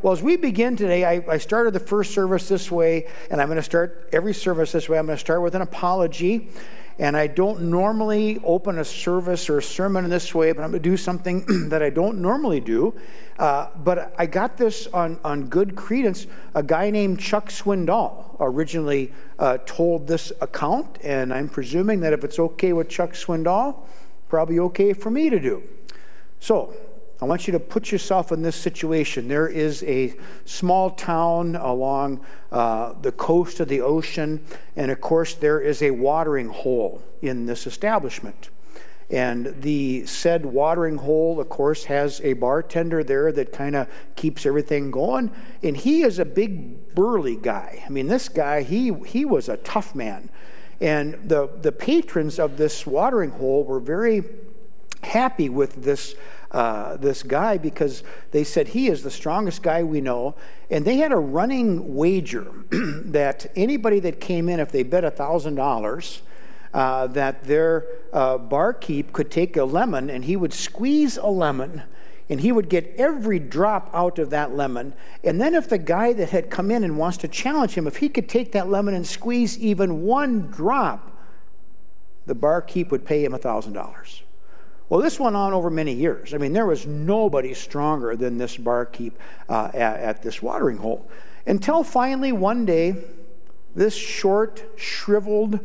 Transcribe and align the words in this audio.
Well, 0.00 0.12
as 0.12 0.22
we 0.22 0.36
begin 0.36 0.76
today, 0.76 1.04
I, 1.04 1.24
I 1.28 1.38
started 1.38 1.72
the 1.72 1.80
first 1.80 2.14
service 2.14 2.48
this 2.48 2.70
way, 2.70 3.08
and 3.32 3.40
I'm 3.40 3.48
going 3.48 3.56
to 3.56 3.64
start 3.64 4.08
every 4.12 4.32
service 4.32 4.70
this 4.70 4.88
way. 4.88 4.96
I'm 4.96 5.06
going 5.06 5.16
to 5.16 5.20
start 5.20 5.42
with 5.42 5.56
an 5.56 5.62
apology. 5.62 6.50
And 7.00 7.16
I 7.16 7.26
don't 7.26 7.62
normally 7.62 8.40
open 8.44 8.78
a 8.78 8.84
service 8.84 9.50
or 9.50 9.58
a 9.58 9.62
sermon 9.62 10.04
in 10.04 10.10
this 10.10 10.32
way, 10.32 10.52
but 10.52 10.62
I'm 10.62 10.70
going 10.70 10.82
to 10.82 10.88
do 10.88 10.96
something 10.96 11.44
that 11.68 11.82
I 11.82 11.90
don't 11.90 12.22
normally 12.22 12.60
do. 12.60 12.94
Uh, 13.40 13.70
but 13.76 14.14
I 14.16 14.26
got 14.26 14.56
this 14.56 14.86
on, 14.88 15.18
on 15.24 15.48
good 15.48 15.74
credence. 15.74 16.28
A 16.54 16.62
guy 16.62 16.90
named 16.90 17.18
Chuck 17.18 17.48
Swindoll 17.48 18.36
originally 18.38 19.12
uh, 19.40 19.58
told 19.66 20.06
this 20.06 20.30
account, 20.40 20.98
and 21.02 21.34
I'm 21.34 21.48
presuming 21.48 22.00
that 22.00 22.12
if 22.12 22.22
it's 22.22 22.38
okay 22.38 22.72
with 22.72 22.88
Chuck 22.88 23.14
Swindoll, 23.14 23.80
probably 24.28 24.60
okay 24.60 24.92
for 24.92 25.10
me 25.10 25.28
to 25.28 25.40
do. 25.40 25.64
So, 26.38 26.72
I 27.20 27.24
want 27.24 27.48
you 27.48 27.52
to 27.52 27.60
put 27.60 27.90
yourself 27.90 28.30
in 28.30 28.42
this 28.42 28.54
situation. 28.54 29.26
There 29.26 29.48
is 29.48 29.82
a 29.82 30.14
small 30.44 30.90
town 30.90 31.56
along 31.56 32.24
uh, 32.52 32.94
the 33.02 33.10
coast 33.10 33.58
of 33.58 33.66
the 33.68 33.80
ocean, 33.80 34.44
and 34.76 34.90
of 34.92 35.00
course, 35.00 35.34
there 35.34 35.60
is 35.60 35.82
a 35.82 35.90
watering 35.90 36.48
hole 36.48 37.02
in 37.20 37.46
this 37.46 37.66
establishment. 37.66 38.50
And 39.10 39.62
the 39.62 40.06
said 40.06 40.44
watering 40.44 40.98
hole, 40.98 41.40
of 41.40 41.48
course, 41.48 41.84
has 41.84 42.20
a 42.20 42.34
bartender 42.34 43.02
there 43.02 43.32
that 43.32 43.52
kind 43.52 43.74
of 43.74 43.88
keeps 44.16 44.44
everything 44.44 44.90
going. 44.90 45.32
And 45.62 45.76
he 45.76 46.02
is 46.02 46.18
a 46.18 46.24
big, 46.24 46.94
burly 46.94 47.36
guy. 47.36 47.82
I 47.84 47.88
mean, 47.88 48.06
this 48.06 48.28
guy, 48.28 48.62
he, 48.62 48.92
he 49.06 49.24
was 49.24 49.48
a 49.48 49.56
tough 49.56 49.94
man. 49.94 50.28
And 50.80 51.14
the, 51.28 51.48
the 51.62 51.72
patrons 51.72 52.38
of 52.38 52.58
this 52.58 52.86
watering 52.86 53.30
hole 53.30 53.64
were 53.64 53.80
very 53.80 54.24
happy 55.02 55.48
with 55.48 55.82
this 55.82 56.14
uh, 56.50 56.96
this 56.96 57.22
guy 57.22 57.58
because 57.58 58.02
they 58.30 58.44
said 58.44 58.68
he 58.68 58.88
is 58.88 59.02
the 59.02 59.10
strongest 59.10 59.62
guy 59.62 59.82
we 59.82 60.00
know. 60.00 60.34
And 60.70 60.84
they 60.84 60.96
had 60.96 61.12
a 61.12 61.16
running 61.16 61.94
wager 61.94 62.50
that 62.70 63.50
anybody 63.54 64.00
that 64.00 64.20
came 64.20 64.48
in, 64.48 64.60
if 64.60 64.72
they 64.72 64.82
bet 64.82 65.04
$1,000, 65.04 66.20
uh, 66.74 67.06
that 67.08 67.44
their 67.44 67.86
uh, 68.12 68.38
barkeep 68.38 69.12
could 69.12 69.30
take 69.30 69.56
a 69.56 69.64
lemon 69.64 70.10
and 70.10 70.24
he 70.24 70.36
would 70.36 70.52
squeeze 70.52 71.16
a 71.16 71.26
lemon 71.26 71.82
and 72.30 72.40
he 72.40 72.52
would 72.52 72.68
get 72.68 72.94
every 72.98 73.38
drop 73.38 73.90
out 73.94 74.18
of 74.18 74.30
that 74.30 74.54
lemon. 74.54 74.92
And 75.24 75.40
then, 75.40 75.54
if 75.54 75.68
the 75.68 75.78
guy 75.78 76.12
that 76.12 76.28
had 76.28 76.50
come 76.50 76.70
in 76.70 76.84
and 76.84 76.98
wants 76.98 77.16
to 77.18 77.28
challenge 77.28 77.72
him, 77.72 77.86
if 77.86 77.96
he 77.96 78.10
could 78.10 78.28
take 78.28 78.52
that 78.52 78.68
lemon 78.68 78.94
and 78.94 79.06
squeeze 79.06 79.58
even 79.58 80.02
one 80.02 80.48
drop, 80.50 81.10
the 82.26 82.34
barkeep 82.34 82.90
would 82.90 83.06
pay 83.06 83.24
him 83.24 83.32
$1,000. 83.32 84.20
Well, 84.88 85.00
this 85.00 85.20
went 85.20 85.36
on 85.36 85.52
over 85.52 85.68
many 85.70 85.92
years. 85.92 86.32
I 86.32 86.38
mean, 86.38 86.52
there 86.52 86.66
was 86.66 86.86
nobody 86.86 87.52
stronger 87.52 88.16
than 88.16 88.38
this 88.38 88.56
barkeep 88.56 89.18
uh, 89.48 89.70
at, 89.74 90.00
at 90.00 90.22
this 90.22 90.40
watering 90.40 90.78
hole. 90.78 91.10
Until 91.46 91.84
finally, 91.84 92.32
one 92.32 92.64
day, 92.64 92.96
this 93.74 93.94
short, 93.94 94.64
shriveled, 94.76 95.60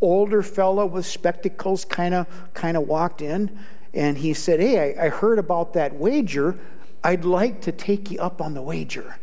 older 0.00 0.42
fellow 0.42 0.86
with 0.86 1.06
spectacles 1.06 1.84
kind 1.84 2.14
of 2.14 2.26
kind 2.54 2.76
of 2.76 2.86
walked 2.86 3.20
in 3.20 3.58
and 3.94 4.18
he 4.18 4.34
said, 4.34 4.60
Hey, 4.60 4.96
I, 4.96 5.06
I 5.06 5.08
heard 5.08 5.38
about 5.38 5.72
that 5.74 5.94
wager. 5.94 6.58
I'd 7.02 7.24
like 7.24 7.62
to 7.62 7.72
take 7.72 8.10
you 8.10 8.18
up 8.18 8.40
on 8.40 8.54
the 8.54 8.62
wager. 8.62 9.18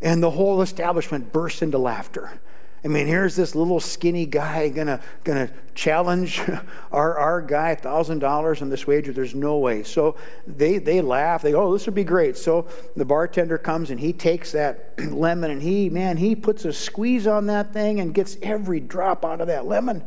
And 0.00 0.22
the 0.22 0.30
whole 0.30 0.62
establishment 0.62 1.32
burst 1.32 1.62
into 1.62 1.78
laughter. 1.78 2.40
I 2.82 2.88
mean, 2.88 3.06
here's 3.06 3.36
this 3.36 3.54
little 3.54 3.78
skinny 3.78 4.24
guy 4.24 4.70
gonna 4.70 5.00
gonna 5.22 5.50
challenge 5.74 6.40
our, 6.92 7.18
our 7.18 7.42
guy 7.42 7.74
thousand 7.74 8.20
dollars 8.20 8.62
on 8.62 8.70
this 8.70 8.86
wager. 8.86 9.12
There's 9.12 9.34
no 9.34 9.58
way. 9.58 9.82
So 9.82 10.16
they 10.46 10.78
they 10.78 11.02
laugh. 11.02 11.42
They 11.42 11.52
go, 11.52 11.62
oh, 11.62 11.72
this 11.74 11.84
would 11.86 11.94
be 11.94 12.04
great. 12.04 12.38
So 12.38 12.68
the 12.96 13.04
bartender 13.04 13.58
comes 13.58 13.90
and 13.90 14.00
he 14.00 14.14
takes 14.14 14.52
that 14.52 14.94
lemon 15.12 15.50
and 15.50 15.60
he 15.60 15.90
man 15.90 16.16
he 16.16 16.34
puts 16.34 16.64
a 16.64 16.72
squeeze 16.72 17.26
on 17.26 17.46
that 17.46 17.72
thing 17.74 18.00
and 18.00 18.14
gets 18.14 18.38
every 18.42 18.80
drop 18.80 19.24
out 19.24 19.42
of 19.42 19.48
that 19.48 19.66
lemon. 19.66 20.02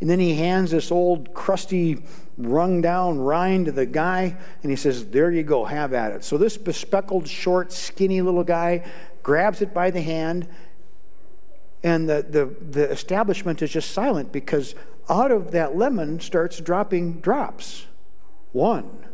And 0.00 0.10
then 0.10 0.18
he 0.18 0.34
hands 0.34 0.72
this 0.72 0.90
old 0.90 1.32
crusty 1.32 2.02
wrung 2.36 2.82
down 2.82 3.18
rind 3.18 3.66
to 3.66 3.72
the 3.72 3.86
guy 3.86 4.36
and 4.62 4.70
he 4.70 4.76
says, 4.76 5.06
There 5.06 5.30
you 5.30 5.42
go, 5.42 5.64
have 5.64 5.92
at 5.94 6.12
it. 6.12 6.24
So 6.24 6.36
this 6.36 6.58
bespectacled, 6.58 7.28
short, 7.28 7.72
skinny 7.72 8.20
little 8.20 8.44
guy 8.44 8.84
grabs 9.22 9.62
it 9.62 9.72
by 9.72 9.90
the 9.90 10.02
hand 10.02 10.46
and 11.86 12.08
the, 12.08 12.26
the, 12.28 12.46
the 12.68 12.90
establishment 12.90 13.62
is 13.62 13.70
just 13.70 13.92
silent 13.92 14.32
because 14.32 14.74
out 15.08 15.30
of 15.30 15.52
that 15.52 15.76
lemon 15.76 16.18
starts 16.18 16.58
dropping 16.58 17.20
drops. 17.20 17.86
One, 18.50 19.06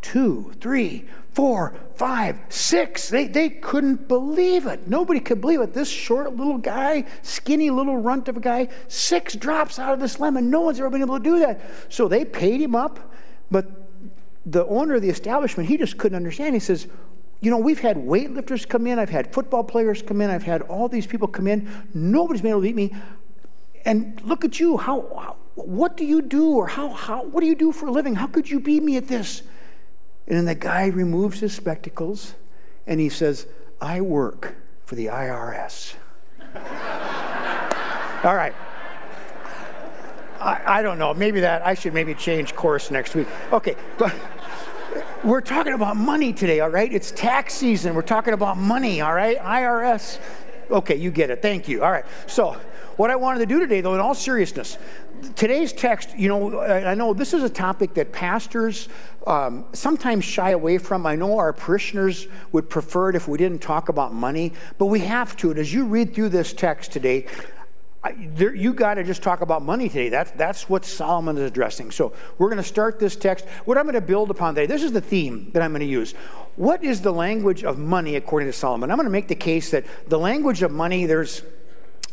two, 0.00 0.54
three, 0.62 1.04
four, 1.34 1.74
five, 1.96 2.38
six. 2.48 3.10
They, 3.10 3.26
they 3.26 3.50
couldn't 3.50 4.08
believe 4.08 4.66
it. 4.66 4.88
Nobody 4.88 5.20
could 5.20 5.42
believe 5.42 5.60
it. 5.60 5.74
This 5.74 5.90
short 5.90 6.34
little 6.34 6.56
guy, 6.56 7.04
skinny 7.20 7.68
little 7.68 7.98
runt 7.98 8.28
of 8.28 8.38
a 8.38 8.40
guy, 8.40 8.68
six 8.88 9.34
drops 9.34 9.78
out 9.78 9.92
of 9.92 10.00
this 10.00 10.18
lemon. 10.18 10.48
No 10.48 10.62
one's 10.62 10.80
ever 10.80 10.88
been 10.88 11.02
able 11.02 11.18
to 11.18 11.22
do 11.22 11.38
that. 11.40 11.60
So 11.90 12.08
they 12.08 12.24
paid 12.24 12.62
him 12.62 12.74
up, 12.74 13.12
but 13.50 13.90
the 14.46 14.64
owner 14.64 14.94
of 14.94 15.02
the 15.02 15.10
establishment, 15.10 15.68
he 15.68 15.76
just 15.76 15.98
couldn't 15.98 16.16
understand. 16.16 16.54
He 16.54 16.60
says, 16.60 16.88
you 17.40 17.50
know, 17.50 17.58
we've 17.58 17.80
had 17.80 17.96
weightlifters 17.96 18.68
come 18.68 18.86
in, 18.86 18.98
I've 18.98 19.10
had 19.10 19.32
football 19.32 19.64
players 19.64 20.02
come 20.02 20.20
in, 20.20 20.28
I've 20.28 20.42
had 20.42 20.62
all 20.62 20.88
these 20.88 21.06
people 21.06 21.26
come 21.26 21.46
in. 21.46 21.68
Nobody's 21.94 22.42
been 22.42 22.50
able 22.50 22.60
to 22.60 22.66
beat 22.66 22.76
me. 22.76 22.94
And 23.84 24.20
look 24.22 24.44
at 24.44 24.60
you. 24.60 24.76
How, 24.76 25.00
how 25.14 25.36
what 25.54 25.96
do 25.96 26.04
you 26.04 26.20
do? 26.22 26.50
Or 26.50 26.66
how, 26.66 26.90
how 26.90 27.24
what 27.24 27.40
do 27.40 27.46
you 27.46 27.54
do 27.54 27.72
for 27.72 27.86
a 27.86 27.90
living? 27.90 28.14
How 28.14 28.26
could 28.26 28.50
you 28.50 28.60
beat 28.60 28.82
me 28.82 28.96
at 28.96 29.08
this? 29.08 29.42
And 30.26 30.36
then 30.36 30.44
the 30.44 30.54
guy 30.54 30.86
removes 30.88 31.40
his 31.40 31.54
spectacles 31.54 32.34
and 32.86 33.00
he 33.00 33.08
says, 33.08 33.46
I 33.80 34.00
work 34.00 34.54
for 34.84 34.94
the 34.94 35.06
IRS. 35.06 35.94
all 38.24 38.34
right. 38.34 38.54
I, 40.40 40.78
I 40.78 40.82
don't 40.82 40.98
know. 40.98 41.14
Maybe 41.14 41.40
that 41.40 41.66
I 41.66 41.74
should 41.74 41.94
maybe 41.94 42.14
change 42.14 42.54
course 42.54 42.90
next 42.90 43.14
week. 43.14 43.28
Okay, 43.52 43.76
but 43.98 44.14
we're 45.24 45.40
talking 45.40 45.72
about 45.72 45.96
money 45.96 46.32
today, 46.32 46.60
all 46.60 46.70
right? 46.70 46.92
It's 46.92 47.10
tax 47.10 47.54
season. 47.54 47.94
We're 47.94 48.02
talking 48.02 48.32
about 48.32 48.56
money, 48.56 49.00
all 49.00 49.14
right? 49.14 49.38
IRS. 49.38 50.18
Okay, 50.70 50.96
you 50.96 51.10
get 51.10 51.30
it. 51.30 51.42
Thank 51.42 51.68
you. 51.68 51.82
All 51.82 51.90
right. 51.90 52.04
So, 52.26 52.56
what 52.96 53.10
I 53.10 53.16
wanted 53.16 53.40
to 53.40 53.46
do 53.46 53.60
today, 53.60 53.80
though, 53.80 53.94
in 53.94 54.00
all 54.00 54.14
seriousness, 54.14 54.78
today's 55.34 55.72
text, 55.72 56.16
you 56.16 56.28
know, 56.28 56.60
I 56.60 56.94
know 56.94 57.12
this 57.12 57.34
is 57.34 57.42
a 57.42 57.48
topic 57.48 57.94
that 57.94 58.12
pastors 58.12 58.88
um, 59.26 59.64
sometimes 59.72 60.24
shy 60.24 60.50
away 60.50 60.78
from. 60.78 61.06
I 61.06 61.16
know 61.16 61.38
our 61.38 61.52
parishioners 61.52 62.26
would 62.52 62.70
prefer 62.70 63.10
it 63.10 63.16
if 63.16 63.26
we 63.26 63.38
didn't 63.38 63.60
talk 63.60 63.88
about 63.88 64.14
money, 64.14 64.52
but 64.78 64.86
we 64.86 65.00
have 65.00 65.36
to. 65.38 65.50
And 65.50 65.58
as 65.58 65.72
you 65.72 65.86
read 65.86 66.14
through 66.14 66.30
this 66.30 66.52
text 66.52 66.92
today, 66.92 67.26
I, 68.02 68.16
there, 68.18 68.54
you 68.54 68.72
got 68.72 68.94
to 68.94 69.04
just 69.04 69.22
talk 69.22 69.42
about 69.42 69.62
money 69.62 69.88
today. 69.88 70.08
That's, 70.08 70.30
that's 70.32 70.70
what 70.70 70.86
Solomon 70.86 71.36
is 71.36 71.42
addressing. 71.42 71.90
So 71.90 72.14
we're 72.38 72.48
going 72.48 72.62
to 72.62 72.68
start 72.68 72.98
this 72.98 73.14
text. 73.14 73.44
What 73.66 73.76
I'm 73.76 73.84
going 73.84 73.94
to 73.94 74.00
build 74.00 74.30
upon 74.30 74.54
today, 74.54 74.66
this 74.66 74.82
is 74.82 74.92
the 74.92 75.02
theme 75.02 75.50
that 75.52 75.62
I'm 75.62 75.72
going 75.72 75.80
to 75.80 75.86
use. 75.86 76.12
What 76.56 76.82
is 76.82 77.02
the 77.02 77.12
language 77.12 77.62
of 77.62 77.78
money 77.78 78.16
according 78.16 78.48
to 78.48 78.54
Solomon? 78.54 78.90
I'm 78.90 78.96
going 78.96 79.04
to 79.04 79.10
make 79.10 79.28
the 79.28 79.34
case 79.34 79.70
that 79.72 79.84
the 80.08 80.18
language 80.18 80.62
of 80.62 80.70
money, 80.70 81.04
there's 81.04 81.42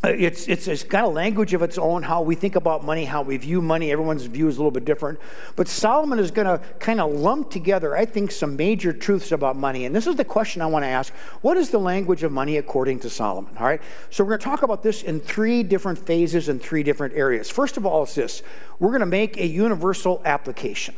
Uh, 0.03 0.09
it's, 0.09 0.47
it's, 0.47 0.67
it's 0.67 0.83
got 0.83 1.03
a 1.03 1.07
language 1.07 1.55
of 1.55 1.63
its 1.63 1.77
own, 1.77 2.03
how 2.03 2.21
we 2.21 2.35
think 2.35 2.55
about 2.55 2.85
money, 2.85 3.03
how 3.03 3.23
we 3.23 3.35
view 3.35 3.61
money. 3.63 3.91
Everyone's 3.91 4.25
view 4.25 4.47
is 4.47 4.57
a 4.57 4.59
little 4.59 4.71
bit 4.71 4.85
different. 4.85 5.19
But 5.55 5.67
Solomon 5.67 6.19
is 6.19 6.29
going 6.29 6.45
to 6.45 6.63
kind 6.77 7.01
of 7.01 7.11
lump 7.11 7.49
together, 7.49 7.97
I 7.97 8.05
think, 8.05 8.31
some 8.31 8.55
major 8.55 8.93
truths 8.93 9.31
about 9.31 9.55
money. 9.55 9.85
And 9.85 9.95
this 9.95 10.05
is 10.05 10.15
the 10.15 10.23
question 10.23 10.61
I 10.61 10.67
want 10.67 10.83
to 10.83 10.87
ask 10.87 11.11
What 11.41 11.57
is 11.57 11.71
the 11.71 11.79
language 11.79 12.21
of 12.21 12.31
money 12.31 12.57
according 12.57 12.99
to 13.01 13.09
Solomon? 13.09 13.57
All 13.59 13.65
right. 13.65 13.81
So 14.11 14.23
we're 14.23 14.37
going 14.37 14.39
to 14.39 14.45
talk 14.45 14.61
about 14.61 14.83
this 14.83 15.01
in 15.01 15.19
three 15.19 15.63
different 15.63 15.97
phases 15.97 16.47
and 16.47 16.61
three 16.61 16.83
different 16.83 17.15
areas. 17.15 17.49
First 17.49 17.75
of 17.77 17.85
all, 17.85 18.03
is 18.03 18.13
this 18.13 18.43
we're 18.79 18.89
going 18.89 18.99
to 18.99 19.07
make 19.07 19.37
a 19.37 19.47
universal 19.47 20.21
application. 20.25 20.93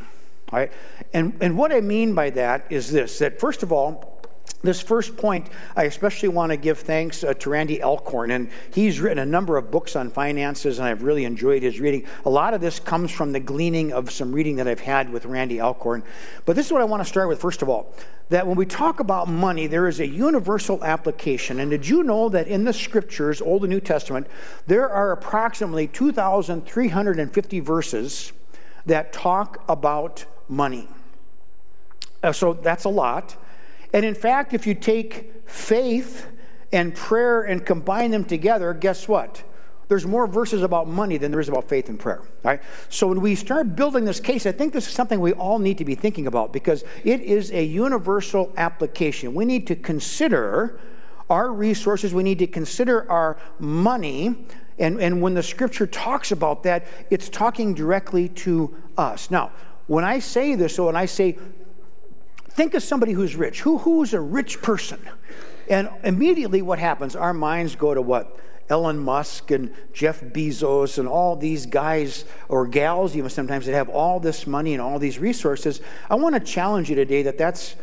All 0.52 0.60
right. 0.60 0.72
And, 1.14 1.38
and 1.40 1.58
what 1.58 1.72
I 1.72 1.80
mean 1.80 2.14
by 2.14 2.32
that 2.32 2.66
is 2.70 2.92
this 2.92 3.20
that, 3.20 3.40
first 3.40 3.64
of 3.64 3.72
all, 3.72 4.19
this 4.62 4.82
first 4.82 5.16
point, 5.16 5.48
I 5.76 5.84
especially 5.84 6.30
want 6.30 6.52
to 6.52 6.58
give 6.58 6.80
thanks 6.80 7.24
uh, 7.24 7.34
to 7.36 7.50
Randy 7.50 7.82
Alcorn. 7.82 8.32
And 8.32 8.50
he's 8.74 9.00
written 9.00 9.20
a 9.20 9.26
number 9.26 9.58
of 9.58 9.72
books 9.72 9.96
on 9.96 10.10
finances, 10.10 10.80
and 10.80 10.88
I've 10.88 11.04
really 11.04 11.26
enjoyed 11.26 11.64
his 11.64 11.80
reading. 11.80 12.06
A 12.26 12.30
lot 12.30 12.54
of 12.54 12.62
this 12.62 12.80
comes 12.80 13.12
from 13.12 13.32
the 13.32 13.40
gleaning 13.40 13.94
of 13.94 14.12
some 14.12 14.34
reading 14.34 14.58
that 14.58 14.68
I've 14.68 14.82
had 14.82 15.12
with 15.12 15.26
Randy 15.26 15.62
Alcorn. 15.62 16.04
But 16.46 16.56
this 16.56 16.66
is 16.66 16.72
what 16.72 16.82
I 16.82 16.86
want 16.86 17.02
to 17.02 17.08
start 17.08 17.30
with, 17.30 17.40
first 17.40 17.62
of 17.62 17.70
all 17.70 17.94
that 18.30 18.46
when 18.46 18.56
we 18.56 18.66
talk 18.66 19.00
about 19.00 19.28
money, 19.28 19.68
there 19.68 19.88
is 19.88 20.00
a 20.00 20.08
universal 20.08 20.84
application. 20.84 21.60
And 21.60 21.72
did 21.72 21.88
you 21.88 22.04
know 22.04 22.30
that 22.30 22.48
in 22.48 22.64
the 22.64 22.74
scriptures, 22.74 23.42
Old 23.42 23.64
and 23.64 23.72
New 23.72 23.82
Testament, 23.82 24.28
there 24.68 24.88
are 24.88 25.12
approximately 25.12 25.88
2,350 25.88 27.60
verses 27.60 28.32
that 28.86 29.12
talk 29.12 29.64
about 29.68 30.26
money? 30.48 30.88
Uh, 32.22 32.32
so 32.32 32.54
that's 32.54 32.84
a 32.84 32.90
lot. 32.90 33.36
And 33.94 34.06
in 34.06 34.16
fact, 34.16 34.54
if 34.54 34.68
you 34.68 34.76
take 34.76 35.50
faith 35.50 36.28
and 36.72 36.94
prayer 36.94 37.42
and 37.42 37.66
combine 37.66 38.12
them 38.12 38.26
together, 38.26 38.74
guess 38.74 39.08
what? 39.08 39.44
there's 39.90 40.06
more 40.06 40.28
verses 40.28 40.62
about 40.62 40.88
money 40.88 41.18
than 41.18 41.32
there 41.32 41.40
is 41.40 41.50
about 41.50 41.68
faith 41.68 41.90
and 41.90 42.00
prayer. 42.00 42.22
Right? 42.44 42.62
So 42.90 43.08
when 43.08 43.22
we 43.22 43.34
start 43.36 43.76
building 43.76 44.06
this 44.06 44.20
case, 44.20 44.46
I 44.46 44.52
think 44.52 44.72
this 44.72 44.88
is 44.88 44.94
something 44.94 45.20
we 45.20 45.34
all 45.34 45.58
need 45.60 45.80
to 45.80 45.86
be 45.86 45.96
thinking 45.96 46.28
about 46.28 46.54
because 46.54 46.84
it 47.04 47.22
is 47.22 47.52
a 47.52 47.64
universal 47.64 48.54
application. 48.56 49.34
We 49.34 49.46
need 49.46 49.68
to 49.68 49.76
consider 49.76 50.80
our 51.30 51.52
resources, 51.52 52.14
we 52.14 52.24
need 52.24 52.40
to 52.40 52.48
consider 52.48 53.10
our 53.12 53.38
money. 53.60 54.48
And, 54.78 55.02
and 55.02 55.22
when 55.22 55.34
the 55.34 55.44
scripture 55.44 55.86
talks 55.86 56.32
about 56.32 56.64
that, 56.64 56.88
it's 57.10 57.28
talking 57.28 57.74
directly 57.74 58.30
to 58.30 58.76
us. 58.98 59.30
Now, 59.30 59.52
when 59.88 60.04
I 60.04 60.20
say 60.20 60.56
this, 60.56 60.76
so 60.76 60.86
when 60.86 60.96
I 60.96 61.06
say, 61.06 61.38
think 62.50 62.74
of 62.74 62.84
somebody 62.84 63.14
who's 63.14 63.36
rich, 63.36 63.62
who, 63.62 63.80
who's 63.80 64.14
a 64.14 64.22
rich 64.22 64.62
person? 64.62 65.00
And 65.70 65.90
immediately 66.04 66.62
what 66.62 66.80
happens? 66.80 67.16
Our 67.16 67.34
minds 67.34 67.76
go 67.76 67.94
to 67.94 68.02
what? 68.02 68.38
Elon 68.70 69.00
Musk 69.00 69.50
and 69.52 69.74
Jeff 69.94 70.22
Bezos 70.22 71.00
and 71.00 71.08
all 71.08 71.36
these 71.36 71.66
guys 71.66 72.26
or 72.50 72.68
gals, 72.68 73.16
even 73.16 73.30
sometimes 73.30 73.66
that 73.66 73.74
have 73.74 73.90
all 73.90 74.20
this 74.20 74.46
money 74.46 74.74
and 74.74 74.82
all 74.82 75.00
these 75.00 75.18
resources. 75.18 75.82
I 76.10 76.16
want 76.16 76.36
to 76.36 76.42
challenge 76.42 76.90
you 76.90 76.96
today 76.96 77.24
that 77.24 77.38
that's, 77.38 77.76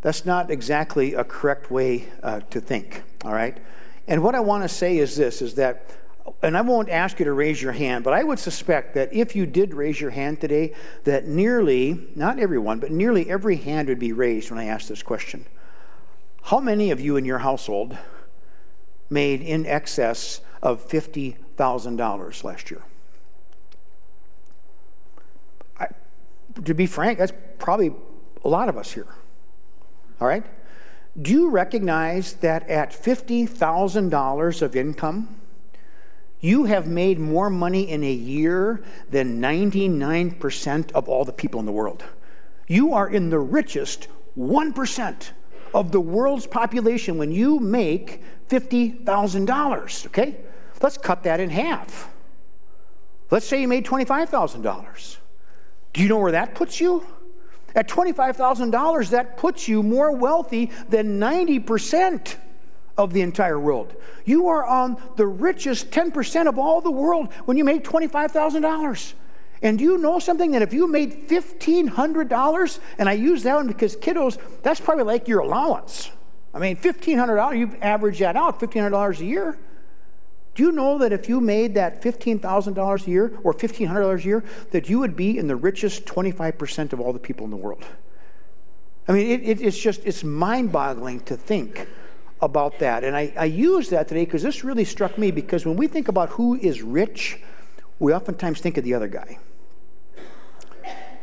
that's 0.00 0.24
not 0.24 0.50
exactly 0.50 1.14
a 1.14 1.24
correct 1.24 1.70
way 1.70 2.06
uh, 2.22 2.40
to 2.50 2.60
think, 2.60 3.02
all 3.24 3.32
right? 3.32 3.58
And 4.06 4.22
what 4.22 4.34
I 4.34 4.40
want 4.40 4.62
to 4.62 4.68
say 4.68 4.98
is 4.98 5.16
this 5.16 5.42
is 5.42 5.54
that, 5.54 5.90
and 6.42 6.56
I 6.56 6.60
won't 6.60 6.88
ask 6.88 7.18
you 7.18 7.24
to 7.24 7.32
raise 7.32 7.60
your 7.60 7.72
hand, 7.72 8.04
but 8.04 8.12
I 8.12 8.24
would 8.24 8.38
suspect 8.38 8.94
that 8.94 9.12
if 9.12 9.36
you 9.36 9.46
did 9.46 9.74
raise 9.74 10.00
your 10.00 10.10
hand 10.10 10.40
today, 10.40 10.72
that 11.04 11.26
nearly, 11.26 12.08
not 12.14 12.38
everyone, 12.38 12.78
but 12.80 12.90
nearly 12.90 13.30
every 13.30 13.56
hand 13.56 13.88
would 13.88 13.98
be 13.98 14.12
raised 14.12 14.50
when 14.50 14.58
I 14.58 14.64
ask 14.64 14.88
this 14.88 15.02
question. 15.02 15.46
How 16.44 16.60
many 16.60 16.90
of 16.90 17.00
you 17.00 17.16
in 17.16 17.24
your 17.24 17.38
household 17.38 17.96
made 19.10 19.40
in 19.40 19.66
excess 19.66 20.40
of 20.62 20.86
$50,000 20.88 22.44
last 22.44 22.70
year. 22.70 22.82
I, 25.78 25.88
to 26.64 26.74
be 26.74 26.86
frank, 26.86 27.18
that's 27.18 27.32
probably 27.58 27.92
a 28.44 28.48
lot 28.48 28.68
of 28.68 28.76
us 28.76 28.92
here. 28.92 29.06
All 30.20 30.28
right? 30.28 30.44
Do 31.20 31.32
you 31.32 31.50
recognize 31.50 32.34
that 32.34 32.68
at 32.68 32.90
$50,000 32.90 34.62
of 34.62 34.76
income, 34.76 35.37
you 36.40 36.64
have 36.64 36.86
made 36.86 37.18
more 37.18 37.50
money 37.50 37.90
in 37.90 38.04
a 38.04 38.12
year 38.12 38.82
than 39.10 39.40
99% 39.40 40.92
of 40.92 41.08
all 41.08 41.24
the 41.24 41.32
people 41.32 41.58
in 41.60 41.66
the 41.66 41.72
world? 41.72 42.04
You 42.66 42.92
are 42.94 43.08
in 43.08 43.30
the 43.30 43.38
richest 43.38 44.08
1% 44.38 45.30
of 45.74 45.92
the 45.92 46.00
world's 46.00 46.46
population 46.46 47.18
when 47.18 47.32
you 47.32 47.58
make 47.58 48.22
$50,000, 48.48 50.06
okay? 50.06 50.36
Let's 50.80 50.96
cut 50.96 51.24
that 51.24 51.40
in 51.40 51.50
half. 51.50 52.10
Let's 53.30 53.46
say 53.46 53.60
you 53.60 53.68
made 53.68 53.84
$25,000. 53.84 55.16
Do 55.92 56.02
you 56.02 56.08
know 56.08 56.18
where 56.18 56.32
that 56.32 56.54
puts 56.54 56.80
you? 56.80 57.04
At 57.74 57.88
$25,000, 57.88 59.10
that 59.10 59.36
puts 59.36 59.68
you 59.68 59.82
more 59.82 60.14
wealthy 60.14 60.70
than 60.88 61.18
90% 61.20 62.36
of 62.98 63.12
the 63.12 63.22
entire 63.22 63.58
world. 63.58 63.94
You 64.24 64.48
are 64.48 64.66
on 64.66 65.00
the 65.16 65.26
richest 65.26 65.90
10% 65.90 66.48
of 66.48 66.58
all 66.58 66.80
the 66.80 66.90
world 66.90 67.32
when 67.46 67.56
you 67.56 67.64
make 67.64 67.84
$25,000. 67.84 69.14
And 69.62 69.78
do 69.78 69.84
you 69.84 69.98
know 69.98 70.18
something 70.18 70.50
that 70.52 70.62
if 70.62 70.72
you 70.72 70.86
made 70.86 71.28
$1,500, 71.28 72.78
and 72.98 73.08
I 73.08 73.12
use 73.12 73.42
that 73.44 73.54
one 73.54 73.66
because 73.66 73.96
kiddos, 73.96 74.38
that's 74.62 74.80
probably 74.80 75.04
like 75.04 75.26
your 75.26 75.40
allowance. 75.40 76.10
I 76.52 76.58
mean, 76.58 76.76
$1,500, 76.76 77.58
you 77.58 77.76
average 77.80 78.18
that 78.18 78.36
out, 78.36 78.60
$1,500 78.60 79.20
a 79.20 79.24
year. 79.24 79.58
Do 80.54 80.64
you 80.64 80.72
know 80.72 80.98
that 80.98 81.12
if 81.12 81.28
you 81.28 81.40
made 81.40 81.74
that 81.74 82.02
$15,000 82.02 83.06
a 83.06 83.10
year 83.10 83.38
or 83.44 83.54
$1,500 83.54 84.18
a 84.18 84.24
year, 84.24 84.44
that 84.72 84.88
you 84.88 84.98
would 84.98 85.14
be 85.14 85.38
in 85.38 85.46
the 85.46 85.56
richest 85.56 86.04
25% 86.04 86.92
of 86.92 87.00
all 87.00 87.12
the 87.12 87.18
people 87.20 87.44
in 87.44 87.50
the 87.50 87.56
world? 87.56 87.84
I 89.06 89.12
mean, 89.12 89.30
it, 89.30 89.42
it, 89.42 89.60
it's 89.60 89.78
just, 89.78 90.04
it's 90.04 90.24
mind 90.24 90.72
boggling 90.72 91.20
to 91.20 91.36
think 91.36 91.86
about 92.40 92.78
that. 92.78 93.04
And 93.04 93.16
I, 93.16 93.32
I 93.36 93.44
use 93.46 93.90
that 93.90 94.08
today 94.08 94.24
because 94.24 94.42
this 94.42 94.64
really 94.64 94.84
struck 94.84 95.18
me 95.18 95.30
because 95.30 95.66
when 95.66 95.76
we 95.76 95.86
think 95.86 96.08
about 96.08 96.30
who 96.30 96.54
is 96.56 96.82
rich, 96.82 97.40
we 97.98 98.12
oftentimes 98.12 98.60
think 98.60 98.76
of 98.76 98.84
the 98.84 98.94
other 98.94 99.08
guy. 99.08 99.38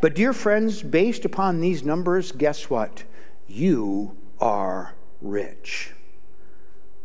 But, 0.01 0.13
dear 0.13 0.33
friends, 0.33 0.83
based 0.83 1.25
upon 1.25 1.61
these 1.61 1.83
numbers, 1.83 2.31
guess 2.31 2.69
what? 2.69 3.03
You 3.47 4.15
are 4.39 4.93
rich. 5.21 5.93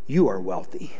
You 0.07 0.29
are 0.29 0.41
wealthy, 0.41 0.93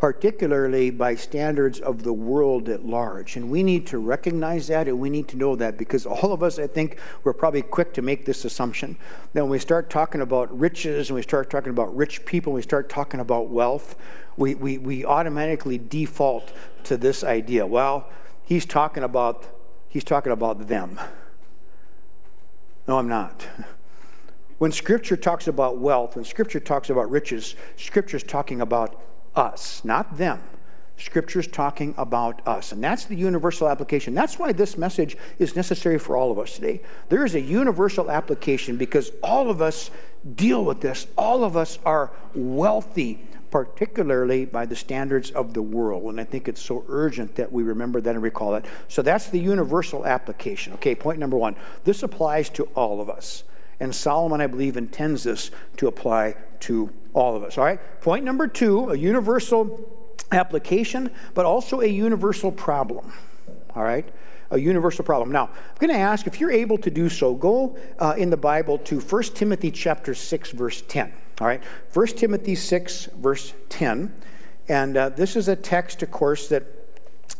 particularly 0.00 0.88
by 0.88 1.14
standards 1.14 1.78
of 1.78 2.04
the 2.04 2.12
world 2.12 2.70
at 2.70 2.86
large. 2.86 3.36
And 3.36 3.50
we 3.50 3.62
need 3.62 3.86
to 3.88 3.98
recognize 3.98 4.68
that 4.68 4.88
and 4.88 4.98
we 4.98 5.10
need 5.10 5.28
to 5.28 5.36
know 5.36 5.54
that 5.56 5.76
because 5.76 6.06
all 6.06 6.32
of 6.32 6.42
us, 6.42 6.58
I 6.58 6.68
think, 6.68 6.98
we're 7.22 7.34
probably 7.34 7.60
quick 7.60 7.92
to 7.92 8.02
make 8.02 8.24
this 8.24 8.46
assumption 8.46 8.96
that 9.34 9.42
when 9.42 9.50
we 9.50 9.58
start 9.58 9.90
talking 9.90 10.22
about 10.22 10.58
riches 10.58 11.10
and 11.10 11.16
we 11.16 11.20
start 11.20 11.50
talking 11.50 11.68
about 11.68 11.94
rich 11.94 12.24
people, 12.24 12.54
we 12.54 12.62
start 12.62 12.88
talking 12.88 13.20
about 13.20 13.50
wealth, 13.50 13.94
we, 14.38 14.54
we, 14.54 14.78
we 14.78 15.04
automatically 15.04 15.76
default 15.76 16.50
to 16.84 16.96
this 16.96 17.22
idea. 17.22 17.66
Well, 17.66 18.08
he's 18.42 18.64
talking 18.64 19.02
about 19.02 19.48
he's 19.90 20.04
talking 20.04 20.32
about 20.32 20.66
them. 20.66 20.98
No, 22.88 22.96
I'm 22.96 23.08
not. 23.08 23.46
When 24.56 24.72
Scripture 24.72 25.18
talks 25.18 25.46
about 25.46 25.76
wealth, 25.76 26.16
when 26.16 26.24
Scripture 26.24 26.60
talks 26.60 26.88
about 26.88 27.10
riches, 27.10 27.54
Scripture's 27.76 28.22
talking 28.22 28.62
about 28.62 29.02
us, 29.34 29.84
not 29.84 30.16
them. 30.16 30.40
Scripture's 30.96 31.46
talking 31.46 31.94
about 31.96 32.46
us. 32.46 32.72
And 32.72 32.84
that's 32.84 33.06
the 33.06 33.16
universal 33.16 33.68
application. 33.68 34.14
That's 34.14 34.38
why 34.38 34.52
this 34.52 34.76
message 34.76 35.16
is 35.38 35.56
necessary 35.56 35.98
for 35.98 36.16
all 36.16 36.30
of 36.30 36.38
us 36.38 36.56
today. 36.56 36.82
There 37.08 37.24
is 37.24 37.34
a 37.34 37.40
universal 37.40 38.10
application 38.10 38.76
because 38.76 39.10
all 39.22 39.50
of 39.50 39.62
us 39.62 39.90
deal 40.34 40.62
with 40.62 40.80
this. 40.82 41.06
All 41.16 41.42
of 41.42 41.56
us 41.56 41.78
are 41.86 42.10
wealthy 42.34 43.26
particularly 43.50 44.44
by 44.44 44.64
the 44.64 44.76
standards 44.76 45.30
of 45.32 45.54
the 45.54 45.62
world. 45.62 46.04
And 46.04 46.20
I 46.20 46.24
think 46.24 46.48
it's 46.48 46.62
so 46.62 46.84
urgent 46.88 47.34
that 47.36 47.50
we 47.52 47.62
remember 47.62 48.00
that 48.00 48.14
and 48.14 48.22
recall 48.22 48.52
that. 48.52 48.64
So 48.88 49.02
that's 49.02 49.28
the 49.28 49.40
universal 49.40 50.06
application. 50.06 50.72
Okay, 50.74 50.94
point 50.94 51.18
number 51.18 51.36
one. 51.36 51.56
This 51.84 52.02
applies 52.02 52.48
to 52.50 52.64
all 52.74 53.00
of 53.00 53.10
us. 53.10 53.44
And 53.80 53.94
Solomon, 53.94 54.40
I 54.40 54.46
believe, 54.46 54.76
intends 54.76 55.24
this 55.24 55.50
to 55.78 55.88
apply 55.88 56.36
to 56.60 56.90
all 57.12 57.36
of 57.36 57.42
us. 57.42 57.58
All 57.58 57.64
right, 57.64 57.80
point 58.00 58.24
number 58.24 58.46
two 58.46 58.90
a 58.90 58.96
universal 58.96 60.16
application, 60.32 61.10
but 61.34 61.44
also 61.44 61.80
a 61.80 61.86
universal 61.86 62.52
problem. 62.52 63.12
All 63.74 63.82
right 63.82 64.08
a 64.50 64.58
universal 64.58 65.04
problem. 65.04 65.30
Now, 65.30 65.46
I'm 65.46 65.76
going 65.78 65.90
to 65.90 65.98
ask 65.98 66.26
if 66.26 66.40
you're 66.40 66.50
able 66.50 66.78
to 66.78 66.90
do 66.90 67.08
so, 67.08 67.34
go 67.34 67.76
uh, 67.98 68.14
in 68.18 68.30
the 68.30 68.36
Bible 68.36 68.78
to 68.78 69.00
1 69.00 69.22
Timothy 69.22 69.70
chapter 69.70 70.14
6, 70.14 70.50
verse 70.52 70.82
10. 70.88 71.12
All 71.40 71.46
right, 71.46 71.62
1 71.92 72.06
Timothy 72.08 72.54
6, 72.54 73.06
verse 73.16 73.54
10. 73.68 74.12
And 74.68 74.96
uh, 74.96 75.08
this 75.10 75.36
is 75.36 75.48
a 75.48 75.56
text, 75.56 76.02
of 76.02 76.10
course, 76.10 76.48
that, 76.48 76.79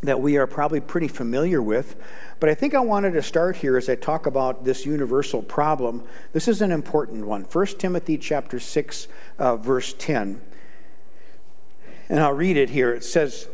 that 0.03 0.21
we 0.21 0.37
are 0.37 0.47
probably 0.47 0.81
pretty 0.81 1.09
familiar 1.09 1.61
with. 1.61 1.97
But 2.39 2.49
I 2.49 2.55
think 2.55 2.75
I 2.75 2.81
wanted 2.81 3.13
to 3.13 3.23
start 3.23 3.57
here 3.57 3.77
as 3.77 3.89
I 3.89 3.95
talk 3.95 4.27
about 4.27 4.65
this 4.65 4.87
universal 4.87 5.43
problem. 5.43 6.05
This 6.33 6.49
is 6.49 6.63
an 6.63 6.73
important 6.73 7.27
one. 7.27 7.43
1 7.43 7.67
Timothy 7.79 8.17
chapter 8.17 8.59
6, 8.59 9.09
uh, 9.39 9.57
verse 9.57 9.95
10. 9.99 10.41
And 12.09 12.21
I'll 12.21 12.33
read 12.33 12.57
it 12.57 12.71
here. 12.71 12.93
It 12.95 13.05
says, 13.05 13.49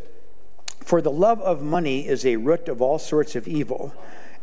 For 0.84 1.02
the 1.02 1.10
love 1.10 1.40
of 1.40 1.62
money 1.62 2.06
is 2.06 2.24
a 2.24 2.36
root 2.36 2.68
of 2.68 2.80
all 2.80 2.98
sorts 2.98 3.34
of 3.34 3.48
evil 3.48 3.92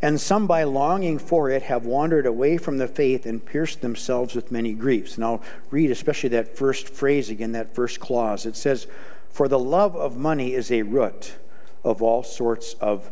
and 0.03 0.19
some 0.19 0.47
by 0.47 0.63
longing 0.65 1.17
for 1.17 1.49
it 1.49 1.63
have 1.63 1.85
wandered 1.85 2.25
away 2.25 2.57
from 2.57 2.77
the 2.77 2.89
faith 2.89 3.25
and 3.25 3.43
pierced 3.43 3.79
themselves 3.79 4.35
with 4.35 4.51
many 4.51 4.73
griefs. 4.73 5.15
And 5.15 5.23
I'll 5.23 5.41
read 5.71 5.91
especially 5.91 6.27
that 6.31 6.57
first 6.57 6.89
phrase 6.89 7.29
again, 7.29 7.53
that 7.53 7.73
first 7.73 8.01
clause. 8.01 8.45
It 8.45 8.57
says, 8.57 8.85
For 9.29 9.47
the 9.47 9.57
love 9.57 9.95
of 9.95 10.17
money 10.17 10.55
is 10.55 10.73
a 10.73 10.81
root 10.81 11.37
of 11.83 12.01
all 12.01 12.23
sorts 12.23 12.73
of 12.75 13.11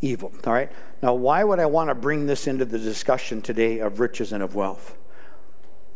evil. 0.00 0.32
All 0.46 0.52
right? 0.52 0.70
Now, 1.02 1.14
why 1.14 1.44
would 1.44 1.58
I 1.58 1.66
want 1.66 1.88
to 1.88 1.94
bring 1.94 2.26
this 2.26 2.46
into 2.46 2.64
the 2.64 2.78
discussion 2.78 3.42
today 3.42 3.78
of 3.78 4.00
riches 4.00 4.32
and 4.32 4.42
of 4.42 4.54
wealth? 4.54 4.96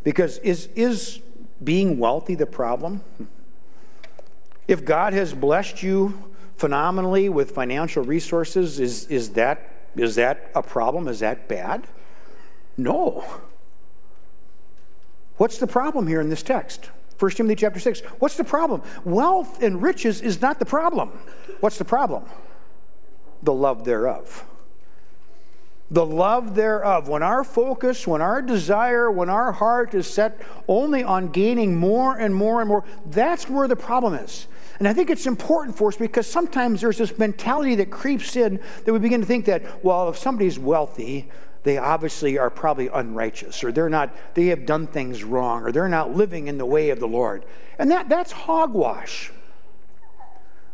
Because 0.03 0.37
is, 0.39 0.67
is 0.75 1.19
being 1.63 1.99
wealthy 1.99 2.35
the 2.35 2.45
problem? 2.45 3.01
If 4.67 4.85
God 4.85 5.13
has 5.13 5.33
blessed 5.33 5.83
you 5.83 6.31
phenomenally 6.57 7.29
with 7.29 7.51
financial 7.51 8.03
resources, 8.03 8.79
is, 8.79 9.05
is 9.07 9.31
that 9.31 9.71
is 9.95 10.15
that 10.15 10.51
a 10.53 10.61
problem? 10.61 11.07
Is 11.07 11.19
that 11.19 11.47
bad? 11.47 11.87
No. 12.77 13.23
What's 15.37 15.57
the 15.57 15.67
problem 15.67 16.07
here 16.07 16.21
in 16.21 16.29
this 16.29 16.43
text? 16.43 16.89
1 17.19 17.31
Timothy 17.31 17.55
chapter 17.55 17.79
6. 17.79 18.01
What's 18.19 18.37
the 18.37 18.43
problem? 18.43 18.81
Wealth 19.05 19.63
and 19.63 19.81
riches 19.81 20.21
is 20.21 20.41
not 20.41 20.59
the 20.59 20.65
problem. 20.65 21.09
What's 21.61 21.77
the 21.77 21.85
problem? 21.85 22.25
The 23.43 23.53
love 23.53 23.85
thereof. 23.85 24.45
the 25.91 26.05
love 26.05 26.55
thereof. 26.55 27.07
When 27.07 27.21
our 27.21 27.43
focus, 27.43 28.07
when 28.07 28.21
our 28.21 28.41
desire, 28.41 29.11
when 29.11 29.29
our 29.29 29.51
heart 29.51 29.93
is 29.93 30.07
set 30.07 30.41
only 30.67 31.03
on 31.03 31.29
gaining 31.29 31.75
more 31.75 32.17
and 32.17 32.33
more 32.33 32.61
and 32.61 32.67
more, 32.67 32.83
that's 33.05 33.49
where 33.49 33.67
the 33.67 33.75
problem 33.75 34.15
is. 34.15 34.47
And 34.79 34.87
I 34.87 34.93
think 34.93 35.09
it's 35.09 35.25
important 35.25 35.77
for 35.77 35.89
us 35.89 35.95
because 35.95 36.27
sometimes 36.27 36.81
there's 36.81 36.97
this 36.97 37.17
mentality 37.17 37.75
that 37.75 37.91
creeps 37.91 38.35
in 38.35 38.59
that 38.83 38.91
we 38.91 38.99
begin 38.99 39.21
to 39.21 39.27
think 39.27 39.45
that, 39.45 39.83
well, 39.85 40.09
if 40.09 40.17
somebody's 40.17 40.59
wealthy, 40.59 41.29
they 41.65 41.77
obviously 41.79 42.37
are 42.37 42.51
probably 42.51 42.87
unrighteous 42.87 43.63
or 43.63 43.71
they're 43.71 43.89
not 43.89 44.15
they 44.35 44.45
have 44.47 44.65
done 44.65 44.87
things 44.87 45.23
wrong 45.23 45.63
or 45.63 45.71
they're 45.71 45.89
not 45.89 46.15
living 46.15 46.47
in 46.47 46.57
the 46.57 46.65
way 46.65 46.91
of 46.91 46.99
the 46.99 47.07
lord. 47.07 47.43
And 47.77 47.91
that 47.91 48.07
that's 48.07 48.31
hogwash. 48.31 49.33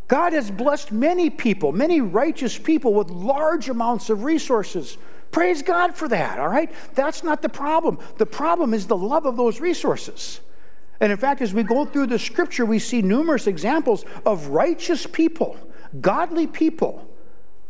God 0.08 0.34
has 0.34 0.52
blessed 0.52 0.92
many 0.92 1.30
people 1.30 1.72
many 1.72 2.02
righteous 2.02 2.58
people 2.58 2.94
with 2.94 3.10
large 3.10 3.70
amounts 3.70 4.10
of 4.10 4.24
resources. 4.26 4.98
Praise 5.32 5.64
god 5.64 5.96
for 5.96 6.10
that 6.10 6.38
all 6.38 6.50
right? 6.50 6.72
That's 6.94 7.24
not 7.24 7.42
the 7.42 7.50
problem. 7.50 7.98
The 8.18 8.26
problem 8.26 8.74
is 8.74 8.86
the 8.86 8.98
love 8.98 9.26
of 9.26 9.38
those 9.38 9.62
resources. 9.62 10.42
And 11.00 11.12
in 11.12 11.18
fact 11.18 11.42
as 11.42 11.54
we 11.54 11.64
go 11.64 11.86
through 11.86 12.08
the 12.08 12.20
scripture 12.20 12.66
we 12.66 12.80
see 12.80 13.02
numerous 13.02 13.48
examples 13.48 14.04
of 14.26 14.48
righteous 14.48 15.08
people 15.08 15.58
godly 16.02 16.48
people 16.48 17.08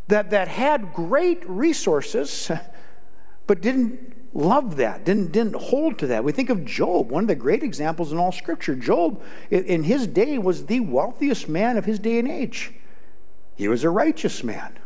that, 0.08 0.32
that 0.32 0.48
had 0.48 0.94
great 0.94 1.48
resources 1.50 2.52
but 3.48 3.62
didn't 3.62 4.16
love 4.34 4.78
that, 4.78 5.04
didn't, 5.04 5.32
didn't 5.32 5.56
hold 5.56 6.00
to 6.00 6.08
that. 6.08 6.24
We 6.24 6.32
think 6.32 6.50
of 6.50 6.66
Job, 6.66 7.10
one 7.10 7.24
of 7.24 7.28
the 7.28 7.36
great 7.36 7.64
examples 7.64 8.12
in 8.12 8.18
all 8.18 8.32
Scripture. 8.32 8.76
Job, 8.76 9.22
in 9.50 9.84
his 9.84 10.08
day, 10.08 10.38
was 10.38 10.66
the 10.66 10.80
wealthiest 10.80 11.50
man 11.50 11.78
of 11.78 11.86
his 11.86 12.00
day 12.00 12.20
and 12.20 12.28
age. 12.28 12.74
He 13.56 13.68
was 13.68 13.84
a 13.84 13.90
righteous 13.90 14.44
man. 14.44 14.78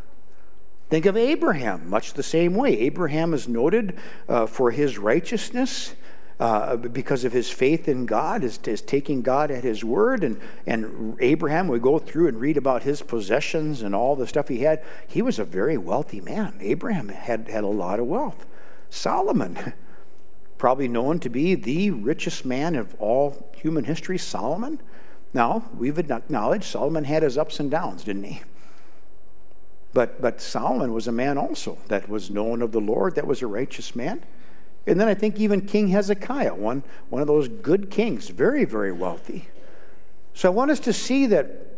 Think 0.89 1.05
of 1.05 1.17
Abraham, 1.17 1.89
much 1.89 2.13
the 2.13 2.23
same 2.23 2.55
way. 2.55 2.77
Abraham 2.79 3.33
is 3.33 3.47
noted 3.47 3.97
uh, 4.29 4.45
for 4.45 4.71
his 4.71 4.97
righteousness. 4.97 5.95
Uh, 6.37 6.75
because 6.75 7.23
of 7.23 7.31
his 7.31 7.49
faith 7.49 7.87
in 7.87 8.05
God, 8.05 8.43
is, 8.43 8.59
is 8.65 8.81
taking 8.81 9.21
God 9.21 9.51
at 9.51 9.63
his 9.63 9.85
word. 9.85 10.21
And, 10.21 10.41
and 10.67 11.15
Abraham, 11.21 11.69
we 11.69 11.79
go 11.79 11.97
through 11.97 12.27
and 12.27 12.41
read 12.41 12.57
about 12.57 12.83
his 12.83 13.01
possessions 13.01 13.81
and 13.81 13.95
all 13.95 14.17
the 14.17 14.27
stuff 14.27 14.49
he 14.49 14.59
had. 14.59 14.83
He 15.07 15.21
was 15.21 15.39
a 15.39 15.45
very 15.45 15.77
wealthy 15.77 16.19
man. 16.19 16.57
Abraham 16.59 17.07
had, 17.07 17.47
had 17.47 17.63
a 17.63 17.67
lot 17.67 18.01
of 18.01 18.07
wealth. 18.07 18.45
Solomon, 18.89 19.73
probably 20.57 20.89
known 20.89 21.19
to 21.19 21.29
be 21.29 21.55
the 21.55 21.91
richest 21.91 22.43
man 22.43 22.75
of 22.75 22.95
all 22.99 23.49
human 23.55 23.85
history, 23.85 24.17
Solomon. 24.17 24.81
Now, 25.33 25.65
we've 25.77 25.97
acknowledged 25.97 26.65
Solomon 26.65 27.05
had 27.05 27.23
his 27.23 27.37
ups 27.37 27.61
and 27.61 27.71
downs, 27.71 28.03
didn't 28.03 28.23
he? 28.23 28.41
But, 29.93 30.21
but 30.21 30.41
Solomon 30.41 30.91
was 30.91 31.07
a 31.07 31.13
man 31.13 31.37
also 31.37 31.77
that 31.87 32.09
was 32.09 32.29
known 32.29 32.61
of 32.61 32.73
the 32.73 32.81
Lord, 32.81 33.15
that 33.15 33.25
was 33.25 33.41
a 33.41 33.47
righteous 33.47 33.95
man. 33.95 34.23
And 34.87 34.99
then 34.99 35.07
I 35.07 35.13
think 35.13 35.39
even 35.39 35.61
King 35.61 35.87
Hezekiah, 35.87 36.55
one, 36.55 36.83
one 37.09 37.21
of 37.21 37.27
those 37.27 37.47
good 37.47 37.89
kings, 37.89 38.29
very, 38.29 38.65
very 38.65 38.91
wealthy. 38.91 39.49
So 40.33 40.49
I 40.49 40.51
want 40.51 40.71
us 40.71 40.79
to 40.81 40.93
see 40.93 41.25
that 41.27 41.75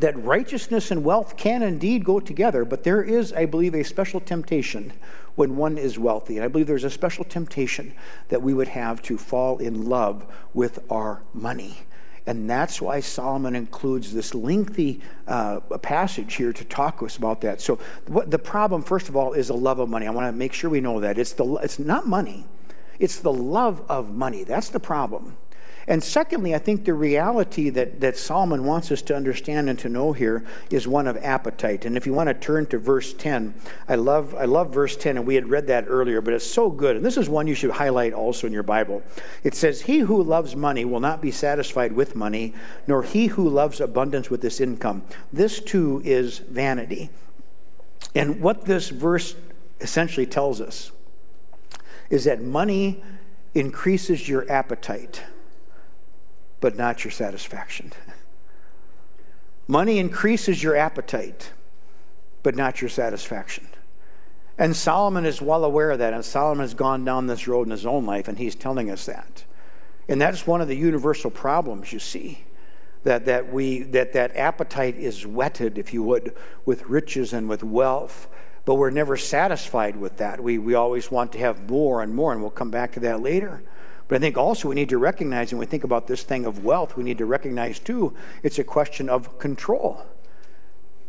that 0.00 0.16
righteousness 0.24 0.90
and 0.90 1.04
wealth 1.04 1.36
can 1.36 1.62
indeed 1.62 2.04
go 2.04 2.20
together, 2.20 2.64
but 2.64 2.84
there 2.84 3.02
is, 3.02 3.32
I 3.34 3.44
believe, 3.44 3.74
a 3.74 3.84
special 3.84 4.18
temptation 4.18 4.94
when 5.34 5.56
one 5.56 5.76
is 5.76 5.98
wealthy. 5.98 6.36
And 6.36 6.44
I 6.44 6.48
believe 6.48 6.66
there's 6.66 6.84
a 6.84 6.90
special 6.90 7.24
temptation 7.24 7.92
that 8.28 8.40
we 8.40 8.54
would 8.54 8.68
have 8.68 9.02
to 9.02 9.18
fall 9.18 9.58
in 9.58 9.86
love 9.88 10.26
with 10.54 10.78
our 10.90 11.22
money. 11.34 11.80
And 12.30 12.48
that's 12.48 12.80
why 12.80 13.00
Solomon 13.00 13.56
includes 13.56 14.14
this 14.14 14.36
lengthy 14.36 15.00
uh, 15.26 15.58
passage 15.82 16.36
here 16.36 16.52
to 16.52 16.64
talk 16.64 17.00
to 17.00 17.06
us 17.06 17.16
about 17.16 17.40
that. 17.40 17.60
So, 17.60 17.80
what, 18.06 18.30
the 18.30 18.38
problem, 18.38 18.84
first 18.84 19.08
of 19.08 19.16
all, 19.16 19.32
is 19.32 19.48
the 19.48 19.56
love 19.56 19.80
of 19.80 19.88
money. 19.88 20.06
I 20.06 20.10
want 20.10 20.28
to 20.28 20.32
make 20.32 20.52
sure 20.52 20.70
we 20.70 20.80
know 20.80 21.00
that. 21.00 21.18
It's, 21.18 21.32
the, 21.32 21.44
it's 21.56 21.80
not 21.80 22.06
money, 22.06 22.44
it's 23.00 23.18
the 23.18 23.32
love 23.32 23.82
of 23.90 24.14
money. 24.14 24.44
That's 24.44 24.68
the 24.68 24.78
problem. 24.78 25.38
And 25.90 26.04
secondly, 26.04 26.54
I 26.54 26.58
think 26.58 26.84
the 26.84 26.94
reality 26.94 27.68
that, 27.70 27.98
that 27.98 28.16
Solomon 28.16 28.62
wants 28.62 28.92
us 28.92 29.02
to 29.02 29.16
understand 29.16 29.68
and 29.68 29.76
to 29.80 29.88
know 29.88 30.12
here 30.12 30.44
is 30.70 30.86
one 30.86 31.08
of 31.08 31.16
appetite. 31.16 31.84
And 31.84 31.96
if 31.96 32.06
you 32.06 32.12
want 32.12 32.28
to 32.28 32.34
turn 32.34 32.66
to 32.66 32.78
verse 32.78 33.12
10, 33.12 33.52
I 33.88 33.96
love, 33.96 34.32
I 34.36 34.44
love 34.44 34.72
verse 34.72 34.96
10, 34.96 35.16
and 35.16 35.26
we 35.26 35.34
had 35.34 35.50
read 35.50 35.66
that 35.66 35.86
earlier, 35.88 36.20
but 36.20 36.32
it's 36.32 36.46
so 36.46 36.70
good. 36.70 36.94
And 36.94 37.04
this 37.04 37.16
is 37.16 37.28
one 37.28 37.48
you 37.48 37.56
should 37.56 37.72
highlight 37.72 38.12
also 38.12 38.46
in 38.46 38.52
your 38.52 38.62
Bible. 38.62 39.02
It 39.42 39.56
says, 39.56 39.82
He 39.82 39.98
who 39.98 40.22
loves 40.22 40.54
money 40.54 40.84
will 40.84 41.00
not 41.00 41.20
be 41.20 41.32
satisfied 41.32 41.92
with 41.92 42.14
money, 42.14 42.54
nor 42.86 43.02
he 43.02 43.26
who 43.26 43.48
loves 43.48 43.80
abundance 43.80 44.30
with 44.30 44.42
this 44.42 44.60
income. 44.60 45.02
This 45.32 45.58
too 45.58 46.02
is 46.04 46.38
vanity. 46.38 47.10
And 48.14 48.40
what 48.40 48.64
this 48.64 48.90
verse 48.90 49.34
essentially 49.80 50.26
tells 50.26 50.60
us 50.60 50.92
is 52.10 52.26
that 52.26 52.40
money 52.40 53.02
increases 53.54 54.28
your 54.28 54.48
appetite 54.48 55.24
but 56.60 56.76
not 56.76 57.04
your 57.04 57.10
satisfaction. 57.10 57.92
Money 59.66 59.98
increases 59.98 60.62
your 60.62 60.76
appetite, 60.76 61.52
but 62.42 62.56
not 62.56 62.80
your 62.80 62.90
satisfaction. 62.90 63.66
And 64.58 64.76
Solomon 64.76 65.24
is 65.24 65.40
well 65.40 65.64
aware 65.64 65.90
of 65.90 66.00
that, 66.00 66.12
and 66.12 66.24
Solomon 66.24 66.62
has 66.64 66.74
gone 66.74 67.04
down 67.04 67.26
this 67.26 67.48
road 67.48 67.66
in 67.66 67.70
his 67.70 67.86
own 67.86 68.04
life, 68.04 68.28
and 68.28 68.36
he's 68.36 68.54
telling 68.54 68.90
us 68.90 69.06
that. 69.06 69.44
And 70.08 70.20
that's 70.20 70.46
one 70.46 70.60
of 70.60 70.68
the 70.68 70.76
universal 70.76 71.30
problems 71.30 71.92
you 71.92 71.98
see. 71.98 72.44
That, 73.04 73.24
that 73.24 73.50
we 73.50 73.84
that 73.84 74.12
that 74.12 74.36
appetite 74.36 74.96
is 74.96 75.26
whetted, 75.26 75.78
if 75.78 75.94
you 75.94 76.02
would, 76.02 76.34
with 76.66 76.84
riches 76.84 77.32
and 77.32 77.48
with 77.48 77.64
wealth, 77.64 78.28
but 78.66 78.74
we're 78.74 78.90
never 78.90 79.16
satisfied 79.16 79.96
with 79.96 80.18
that. 80.18 80.42
We 80.42 80.58
we 80.58 80.74
always 80.74 81.10
want 81.10 81.32
to 81.32 81.38
have 81.38 81.70
more 81.70 82.02
and 82.02 82.14
more, 82.14 82.32
and 82.32 82.42
we'll 82.42 82.50
come 82.50 82.70
back 82.70 82.92
to 82.92 83.00
that 83.00 83.22
later. 83.22 83.62
But 84.10 84.16
I 84.16 84.18
think 84.18 84.36
also 84.36 84.68
we 84.68 84.74
need 84.74 84.88
to 84.88 84.98
recognize, 84.98 85.52
when 85.52 85.60
we 85.60 85.66
think 85.66 85.84
about 85.84 86.08
this 86.08 86.24
thing 86.24 86.44
of 86.44 86.64
wealth, 86.64 86.96
we 86.96 87.04
need 87.04 87.18
to 87.18 87.26
recognize 87.26 87.78
too, 87.78 88.12
it's 88.42 88.58
a 88.58 88.64
question 88.64 89.08
of 89.08 89.38
control. 89.38 90.04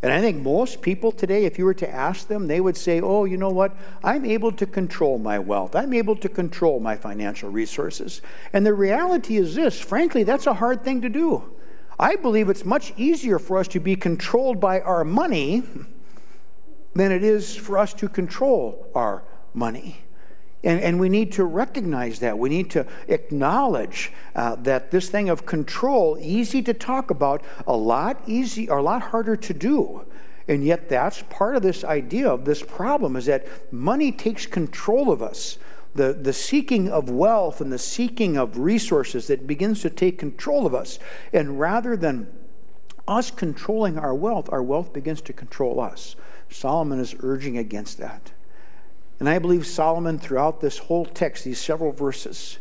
And 0.03 0.13
I 0.13 0.21
think 0.21 0.43
most 0.43 0.83
people 0.83 1.11
today, 1.11 1.45
if 1.45 1.57
you 1.57 1.65
were 1.65 1.73
to 1.73 1.89
ask 1.89 2.27
them, 2.27 2.45
they 2.45 2.61
would 2.61 2.77
say, 2.77 3.01
Oh, 3.01 3.25
you 3.25 3.37
know 3.37 3.49
what? 3.49 3.75
I'm 4.03 4.23
able 4.23 4.51
to 4.51 4.67
control 4.67 5.17
my 5.17 5.39
wealth. 5.39 5.75
I'm 5.75 5.93
able 5.93 6.15
to 6.17 6.29
control 6.29 6.79
my 6.79 6.95
financial 6.95 7.49
resources. 7.49 8.21
And 8.53 8.67
the 8.67 8.73
reality 8.75 9.37
is 9.37 9.55
this 9.55 9.79
frankly, 9.79 10.21
that's 10.21 10.45
a 10.45 10.53
hard 10.53 10.83
thing 10.83 11.01
to 11.01 11.09
do. 11.09 11.51
I 11.99 12.17
believe 12.17 12.49
it's 12.49 12.65
much 12.65 12.93
easier 12.97 13.39
for 13.39 13.57
us 13.57 13.67
to 13.69 13.79
be 13.79 13.95
controlled 13.95 14.59
by 14.59 14.79
our 14.79 15.03
money 15.03 15.63
than 16.93 17.11
it 17.11 17.23
is 17.23 17.55
for 17.55 17.79
us 17.79 17.95
to 17.95 18.07
control 18.07 18.91
our 18.93 19.23
money. 19.55 20.03
And, 20.63 20.79
and 20.79 20.99
we 20.99 21.09
need 21.09 21.31
to 21.33 21.43
recognize 21.43 22.19
that. 22.19 22.37
We 22.37 22.49
need 22.49 22.69
to 22.71 22.85
acknowledge 23.07 24.11
uh, 24.35 24.55
that 24.57 24.91
this 24.91 25.09
thing 25.09 25.29
of 25.29 25.45
control, 25.45 26.17
easy 26.21 26.61
to 26.63 26.73
talk 26.73 27.09
about, 27.09 27.43
a 27.65 27.75
lot 27.75 28.21
easy, 28.27 28.69
or 28.69 28.77
a 28.77 28.83
lot 28.83 29.01
harder 29.01 29.35
to 29.35 29.53
do. 29.53 30.05
And 30.47 30.63
yet 30.63 30.89
that's 30.89 31.23
part 31.29 31.55
of 31.55 31.63
this 31.63 31.83
idea 31.83 32.29
of 32.29 32.45
this 32.45 32.61
problem 32.61 33.15
is 33.15 33.25
that 33.25 33.47
money 33.71 34.11
takes 34.11 34.45
control 34.45 35.11
of 35.11 35.21
us. 35.21 35.57
The, 35.93 36.13
the 36.13 36.33
seeking 36.33 36.89
of 36.89 37.09
wealth 37.09 37.59
and 37.59 37.71
the 37.71 37.79
seeking 37.79 38.37
of 38.37 38.57
resources 38.57 39.27
that 39.27 39.45
begins 39.45 39.81
to 39.81 39.89
take 39.89 40.17
control 40.17 40.65
of 40.65 40.73
us. 40.73 40.99
And 41.33 41.59
rather 41.59 41.97
than 41.97 42.27
us 43.07 43.31
controlling 43.31 43.97
our 43.97 44.15
wealth, 44.15 44.49
our 44.51 44.63
wealth 44.63 44.93
begins 44.93 45.21
to 45.21 45.33
control 45.33 45.79
us. 45.79 46.15
Solomon 46.49 46.99
is 46.99 47.15
urging 47.19 47.57
against 47.57 47.97
that. 47.97 48.31
And 49.21 49.29
I 49.29 49.37
believe 49.37 49.67
Solomon, 49.67 50.17
throughout 50.17 50.61
this 50.61 50.79
whole 50.79 51.05
text, 51.05 51.43
these 51.43 51.59
several 51.59 51.91
verses, 51.91 52.57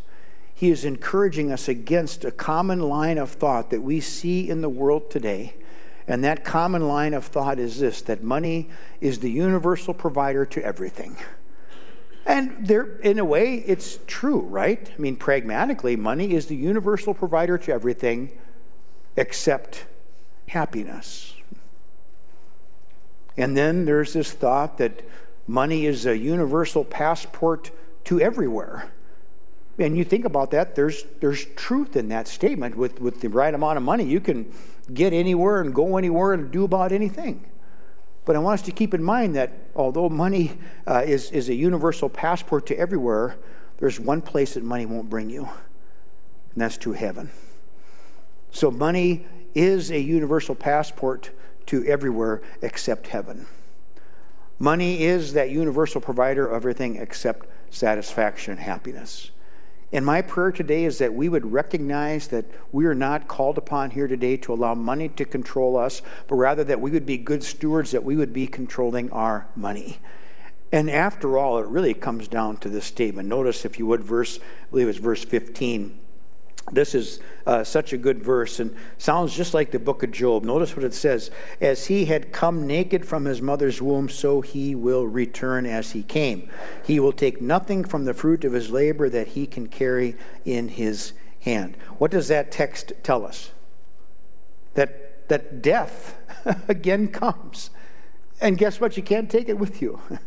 he 0.53 0.69
is 0.69 0.85
encouraging 0.85 1.51
us 1.51 1.67
against 1.67 2.23
a 2.23 2.29
common 2.29 2.81
line 2.81 3.17
of 3.17 3.31
thought 3.31 3.71
that 3.71 3.81
we 3.81 3.99
see 3.99 4.47
in 4.47 4.61
the 4.61 4.69
world 4.69 5.09
today. 5.09 5.55
And 6.07 6.23
that 6.23 6.45
common 6.45 6.87
line 6.87 7.15
of 7.15 7.25
thought 7.25 7.57
is 7.57 7.79
this 7.79 8.03
that 8.03 8.21
money 8.21 8.69
is 8.99 9.21
the 9.21 9.31
universal 9.31 9.95
provider 9.95 10.45
to 10.45 10.63
everything. 10.63 11.17
And 12.27 12.67
there, 12.67 12.97
in 12.97 13.17
a 13.17 13.25
way, 13.25 13.55
it's 13.65 13.97
true, 14.05 14.41
right? 14.41 14.87
I 14.95 15.01
mean, 15.01 15.15
pragmatically, 15.15 15.95
money 15.95 16.35
is 16.35 16.45
the 16.45 16.55
universal 16.55 17.15
provider 17.15 17.57
to 17.57 17.73
everything 17.73 18.37
except 19.17 19.85
happiness. 20.47 21.33
And 23.35 23.57
then 23.57 23.85
there's 23.85 24.13
this 24.13 24.31
thought 24.31 24.77
that 24.77 25.01
Money 25.51 25.85
is 25.85 26.05
a 26.05 26.17
universal 26.17 26.85
passport 26.85 27.71
to 28.05 28.21
everywhere. 28.21 28.89
And 29.77 29.97
you 29.97 30.05
think 30.05 30.23
about 30.23 30.51
that, 30.51 30.75
there's, 30.75 31.03
there's 31.19 31.43
truth 31.57 31.97
in 31.97 32.07
that 32.07 32.29
statement. 32.29 32.77
With, 32.77 33.01
with 33.01 33.19
the 33.19 33.27
right 33.27 33.53
amount 33.53 33.75
of 33.75 33.83
money, 33.83 34.05
you 34.05 34.21
can 34.21 34.49
get 34.93 35.11
anywhere 35.11 35.59
and 35.59 35.75
go 35.75 35.97
anywhere 35.97 36.31
and 36.31 36.51
do 36.51 36.63
about 36.63 36.93
anything. 36.93 37.45
But 38.23 38.37
I 38.37 38.39
want 38.39 38.61
us 38.61 38.65
to 38.67 38.71
keep 38.71 38.93
in 38.93 39.03
mind 39.03 39.35
that 39.35 39.51
although 39.75 40.07
money 40.07 40.57
uh, 40.87 41.03
is, 41.05 41.29
is 41.31 41.49
a 41.49 41.53
universal 41.53 42.07
passport 42.07 42.65
to 42.67 42.77
everywhere, 42.77 43.35
there's 43.79 43.99
one 43.99 44.21
place 44.21 44.53
that 44.53 44.63
money 44.63 44.85
won't 44.85 45.09
bring 45.09 45.29
you, 45.29 45.49
and 46.53 46.61
that's 46.61 46.77
to 46.77 46.93
heaven. 46.93 47.29
So 48.51 48.71
money 48.71 49.27
is 49.53 49.91
a 49.91 49.99
universal 49.99 50.55
passport 50.55 51.31
to 51.65 51.83
everywhere 51.83 52.41
except 52.61 53.07
heaven. 53.07 53.47
Money 54.61 55.01
is 55.01 55.33
that 55.33 55.49
universal 55.49 55.99
provider 55.99 56.45
of 56.45 56.55
everything 56.55 56.95
except 56.97 57.47
satisfaction 57.71 58.51
and 58.51 58.61
happiness. 58.61 59.31
And 59.91 60.05
my 60.05 60.21
prayer 60.21 60.51
today 60.51 60.85
is 60.85 60.99
that 60.99 61.15
we 61.15 61.29
would 61.29 61.51
recognize 61.51 62.27
that 62.27 62.45
we 62.71 62.85
are 62.85 62.93
not 62.93 63.27
called 63.27 63.57
upon 63.57 63.89
here 63.89 64.07
today 64.07 64.37
to 64.37 64.53
allow 64.53 64.75
money 64.75 65.09
to 65.09 65.25
control 65.25 65.77
us, 65.77 66.03
but 66.27 66.35
rather 66.35 66.63
that 66.63 66.79
we 66.79 66.91
would 66.91 67.07
be 67.07 67.17
good 67.17 67.43
stewards, 67.43 67.89
that 67.89 68.03
we 68.03 68.15
would 68.15 68.33
be 68.33 68.45
controlling 68.45 69.11
our 69.11 69.47
money. 69.55 69.97
And 70.71 70.91
after 70.91 71.39
all, 71.39 71.57
it 71.57 71.65
really 71.65 71.95
comes 71.95 72.27
down 72.27 72.57
to 72.57 72.69
this 72.69 72.85
statement. 72.85 73.27
Notice, 73.27 73.65
if 73.65 73.79
you 73.79 73.87
would, 73.87 74.03
verse, 74.03 74.37
I 74.37 74.69
believe 74.69 74.89
it's 74.89 74.99
verse 74.99 75.25
15 75.25 76.00
this 76.71 76.95
is 76.95 77.19
uh, 77.45 77.63
such 77.63 77.93
a 77.93 77.97
good 77.97 78.23
verse 78.23 78.59
and 78.59 78.75
sounds 78.97 79.35
just 79.35 79.53
like 79.53 79.71
the 79.71 79.79
book 79.79 80.03
of 80.03 80.11
Job. 80.11 80.43
Notice 80.43 80.75
what 80.75 80.85
it 80.85 80.93
says 80.93 81.31
As 81.59 81.87
he 81.87 82.05
had 82.05 82.31
come 82.31 82.65
naked 82.65 83.05
from 83.05 83.25
his 83.25 83.41
mother's 83.41 83.81
womb, 83.81 84.09
so 84.09 84.41
he 84.41 84.75
will 84.75 85.05
return 85.05 85.65
as 85.65 85.91
he 85.91 86.03
came. 86.03 86.49
He 86.85 86.99
will 86.99 87.11
take 87.11 87.41
nothing 87.41 87.83
from 87.83 88.05
the 88.05 88.13
fruit 88.13 88.43
of 88.43 88.53
his 88.53 88.69
labor 88.69 89.09
that 89.09 89.29
he 89.29 89.45
can 89.45 89.67
carry 89.67 90.15
in 90.45 90.69
his 90.69 91.13
hand. 91.41 91.75
What 91.97 92.11
does 92.11 92.27
that 92.29 92.51
text 92.51 92.93
tell 93.03 93.25
us? 93.25 93.51
That, 94.75 95.27
that 95.27 95.61
death 95.61 96.15
again 96.67 97.09
comes. 97.09 97.69
And 98.39 98.57
guess 98.57 98.79
what? 98.79 98.97
You 98.97 99.03
can't 99.03 99.29
take 99.29 99.49
it 99.49 99.59
with 99.59 99.81
you. 99.81 99.99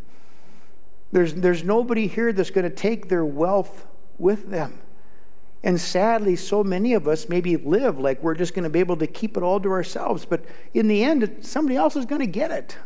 There's, 1.12 1.34
there's 1.34 1.62
nobody 1.62 2.08
here 2.08 2.32
that's 2.32 2.50
going 2.50 2.68
to 2.68 2.74
take 2.74 3.08
their 3.08 3.24
wealth 3.24 3.86
with 4.18 4.50
them. 4.50 4.80
And 5.64 5.80
sadly, 5.80 6.36
so 6.36 6.62
many 6.62 6.92
of 6.92 7.08
us 7.08 7.30
maybe 7.30 7.56
live 7.56 7.98
like 7.98 8.22
we're 8.22 8.34
just 8.34 8.52
going 8.52 8.64
to 8.64 8.70
be 8.70 8.80
able 8.80 8.98
to 8.98 9.06
keep 9.06 9.38
it 9.38 9.42
all 9.42 9.58
to 9.60 9.70
ourselves. 9.70 10.26
But 10.26 10.44
in 10.74 10.88
the 10.88 11.02
end, 11.02 11.38
somebody 11.40 11.74
else 11.74 11.96
is 11.96 12.04
going 12.04 12.20
to 12.20 12.26
get 12.26 12.50
it. 12.50 12.76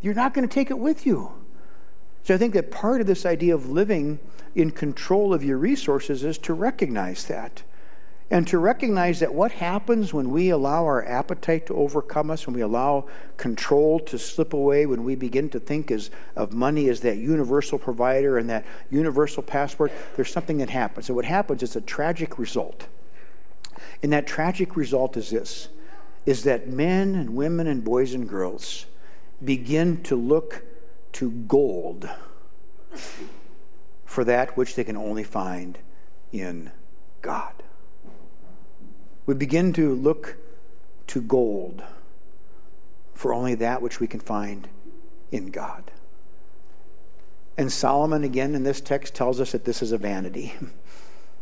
You're 0.00 0.12
not 0.12 0.34
going 0.34 0.46
to 0.46 0.52
take 0.52 0.72
it 0.72 0.78
with 0.78 1.06
you. 1.06 1.32
So 2.24 2.34
I 2.34 2.36
think 2.36 2.52
that 2.54 2.72
part 2.72 3.00
of 3.00 3.06
this 3.06 3.24
idea 3.24 3.54
of 3.54 3.70
living 3.70 4.18
in 4.56 4.72
control 4.72 5.32
of 5.32 5.44
your 5.44 5.56
resources 5.56 6.24
is 6.24 6.36
to 6.38 6.52
recognize 6.52 7.24
that. 7.26 7.62
And 8.30 8.46
to 8.48 8.58
recognize 8.58 9.20
that 9.20 9.32
what 9.32 9.52
happens 9.52 10.12
when 10.12 10.30
we 10.30 10.50
allow 10.50 10.84
our 10.84 11.02
appetite 11.06 11.66
to 11.66 11.74
overcome 11.74 12.30
us, 12.30 12.46
when 12.46 12.54
we 12.54 12.60
allow 12.60 13.06
control 13.38 13.98
to 14.00 14.18
slip 14.18 14.52
away, 14.52 14.84
when 14.84 15.02
we 15.02 15.14
begin 15.14 15.48
to 15.50 15.60
think 15.60 15.90
as, 15.90 16.10
of 16.36 16.52
money 16.52 16.90
as 16.90 17.00
that 17.00 17.16
universal 17.16 17.78
provider 17.78 18.36
and 18.36 18.50
that 18.50 18.66
universal 18.90 19.42
passport, 19.42 19.90
there's 20.14 20.30
something 20.30 20.58
that 20.58 20.68
happens. 20.68 21.08
And 21.08 21.16
what 21.16 21.24
happens 21.24 21.62
is 21.62 21.74
a 21.74 21.80
tragic 21.80 22.38
result. 22.38 22.86
And 24.02 24.12
that 24.12 24.26
tragic 24.26 24.76
result 24.76 25.16
is 25.16 25.30
this 25.30 25.68
is 26.26 26.44
that 26.44 26.68
men 26.68 27.14
and 27.14 27.34
women 27.34 27.66
and 27.66 27.82
boys 27.82 28.12
and 28.12 28.28
girls 28.28 28.84
begin 29.42 30.02
to 30.02 30.14
look 30.14 30.62
to 31.12 31.30
gold 31.30 32.06
for 34.04 34.24
that 34.24 34.54
which 34.54 34.74
they 34.74 34.84
can 34.84 34.96
only 34.96 35.24
find 35.24 35.78
in 36.30 36.70
God 37.22 37.62
we 39.28 39.34
begin 39.34 39.74
to 39.74 39.94
look 39.94 40.38
to 41.06 41.20
gold 41.20 41.82
for 43.12 43.34
only 43.34 43.54
that 43.56 43.82
which 43.82 44.00
we 44.00 44.06
can 44.06 44.20
find 44.20 44.66
in 45.30 45.50
God. 45.50 45.90
And 47.58 47.70
Solomon, 47.70 48.24
again, 48.24 48.54
in 48.54 48.62
this 48.62 48.80
text, 48.80 49.14
tells 49.14 49.38
us 49.38 49.52
that 49.52 49.66
this 49.66 49.82
is 49.82 49.92
a 49.92 49.98
vanity. 49.98 50.54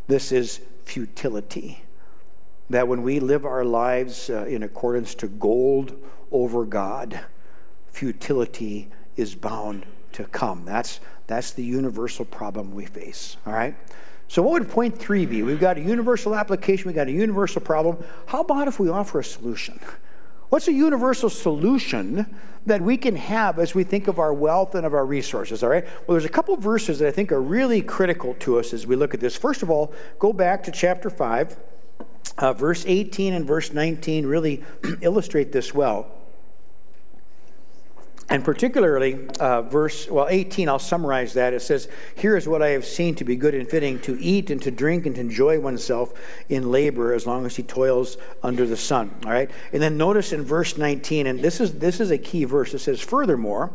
This 0.09 0.31
is 0.31 0.61
futility. 0.85 1.83
That 2.71 2.87
when 2.87 3.03
we 3.03 3.19
live 3.19 3.45
our 3.45 3.65
lives 3.65 4.31
uh, 4.31 4.45
in 4.45 4.63
accordance 4.63 5.17
to 5.17 5.27
gold 5.27 6.01
over 6.31 6.65
God, 6.65 7.19
futility 7.89 8.89
is 9.17 9.35
bound 9.35 9.85
to 10.13 10.27
come. 10.27 10.65
That's, 10.65 11.01
that's 11.27 11.51
the 11.51 11.65
universal 11.65 12.25
problem 12.25 12.73
we 12.73 12.87
face. 12.87 13.37
All 13.45 13.53
right? 13.53 13.75
So, 14.29 14.43
what 14.43 14.61
would 14.61 14.71
point 14.71 14.99
three 14.99 15.25
be? 15.25 15.43
We've 15.43 15.61
got 15.61 15.79
a 15.79 15.81
universal 15.81 16.35
application, 16.35 16.87
we've 16.87 16.97
got 16.97 17.09
a 17.09 17.13
universal 17.13 17.61
problem. 17.61 18.03
How 18.27 18.41
about 18.41 18.69
if 18.69 18.81
we 18.81 18.89
offer 18.89 19.21
a 19.21 19.25
solution? 19.25 19.81
What's 20.49 20.69
a 20.69 20.73
universal 20.73 21.29
solution 21.29 22.27
that 22.67 22.81
we 22.81 22.97
can 22.97 23.17
have 23.17 23.59
as 23.59 23.75
we 23.75 23.85
think 23.85 24.09
of 24.09 24.19
our 24.19 24.33
wealth 24.33 24.75
and 24.75 24.87
of 24.87 24.95
our 24.95 25.05
resources? 25.05 25.63
All 25.63 25.71
right. 25.71 25.85
Well, 25.85 26.15
there's 26.15 26.25
a 26.25 26.29
couple 26.29 26.57
verses 26.57 26.99
that 27.01 27.09
I 27.09 27.11
think 27.11 27.33
are 27.33 27.43
really 27.43 27.83
critical 27.83 28.35
to 28.41 28.59
us 28.59 28.73
as 28.73 28.87
we 28.87 28.97
look 28.97 29.15
at 29.15 29.21
this. 29.21 29.37
First 29.37 29.63
of 29.63 29.71
all, 29.71 29.93
go 30.19 30.33
back 30.33 30.63
to 30.65 30.71
chapter 30.71 31.11
5. 31.11 31.57
Uh, 32.39 32.53
verse 32.53 32.85
18 32.87 33.33
and 33.33 33.47
verse 33.47 33.73
19 33.73 34.27
really 34.27 34.63
illustrate 35.01 35.53
this 35.53 35.73
well. 35.73 36.16
And 38.29 38.45
particularly, 38.45 39.29
uh, 39.39 39.63
verse, 39.63 40.09
well, 40.11 40.27
18, 40.29 40.69
I'll 40.69 40.81
summarize 40.81 41.35
that. 41.35 41.55
It 41.55 41.63
says, 41.63 41.89
Here 42.17 42.37
is 42.37 42.49
what 42.49 42.61
I 42.61 42.71
have 42.71 42.85
seen 42.85 43.15
to 43.17 43.25
be 43.25 43.37
good 43.37 43.55
and 43.55 43.69
fitting 43.69 44.01
to 44.01 44.19
eat 44.21 44.51
and 44.51 44.61
to 44.63 44.73
drink 44.73 45.07
and 45.07 45.15
to 45.15 45.21
enjoy 45.21 45.61
oneself 45.61 46.13
in 46.49 46.73
labor 46.73 47.13
as 47.13 47.25
long 47.25 47.47
as 47.47 47.55
he 47.55 47.63
toils 47.63 48.17
under 48.43 48.67
the 48.67 48.77
sun. 48.77 49.15
All 49.25 49.31
right? 49.31 49.49
And 49.73 49.81
then 49.81 49.97
notice 49.97 50.33
in 50.33 50.43
verse 50.43 50.77
19, 50.77 51.29
and 51.29 51.41
this 51.41 51.61
is, 51.61 51.79
this 51.79 52.01
is 52.01 52.11
a 52.11 52.19
key 52.19 52.45
verse. 52.45 52.75
It 52.75 52.81
says, 52.81 53.01
Furthermore, 53.01 53.73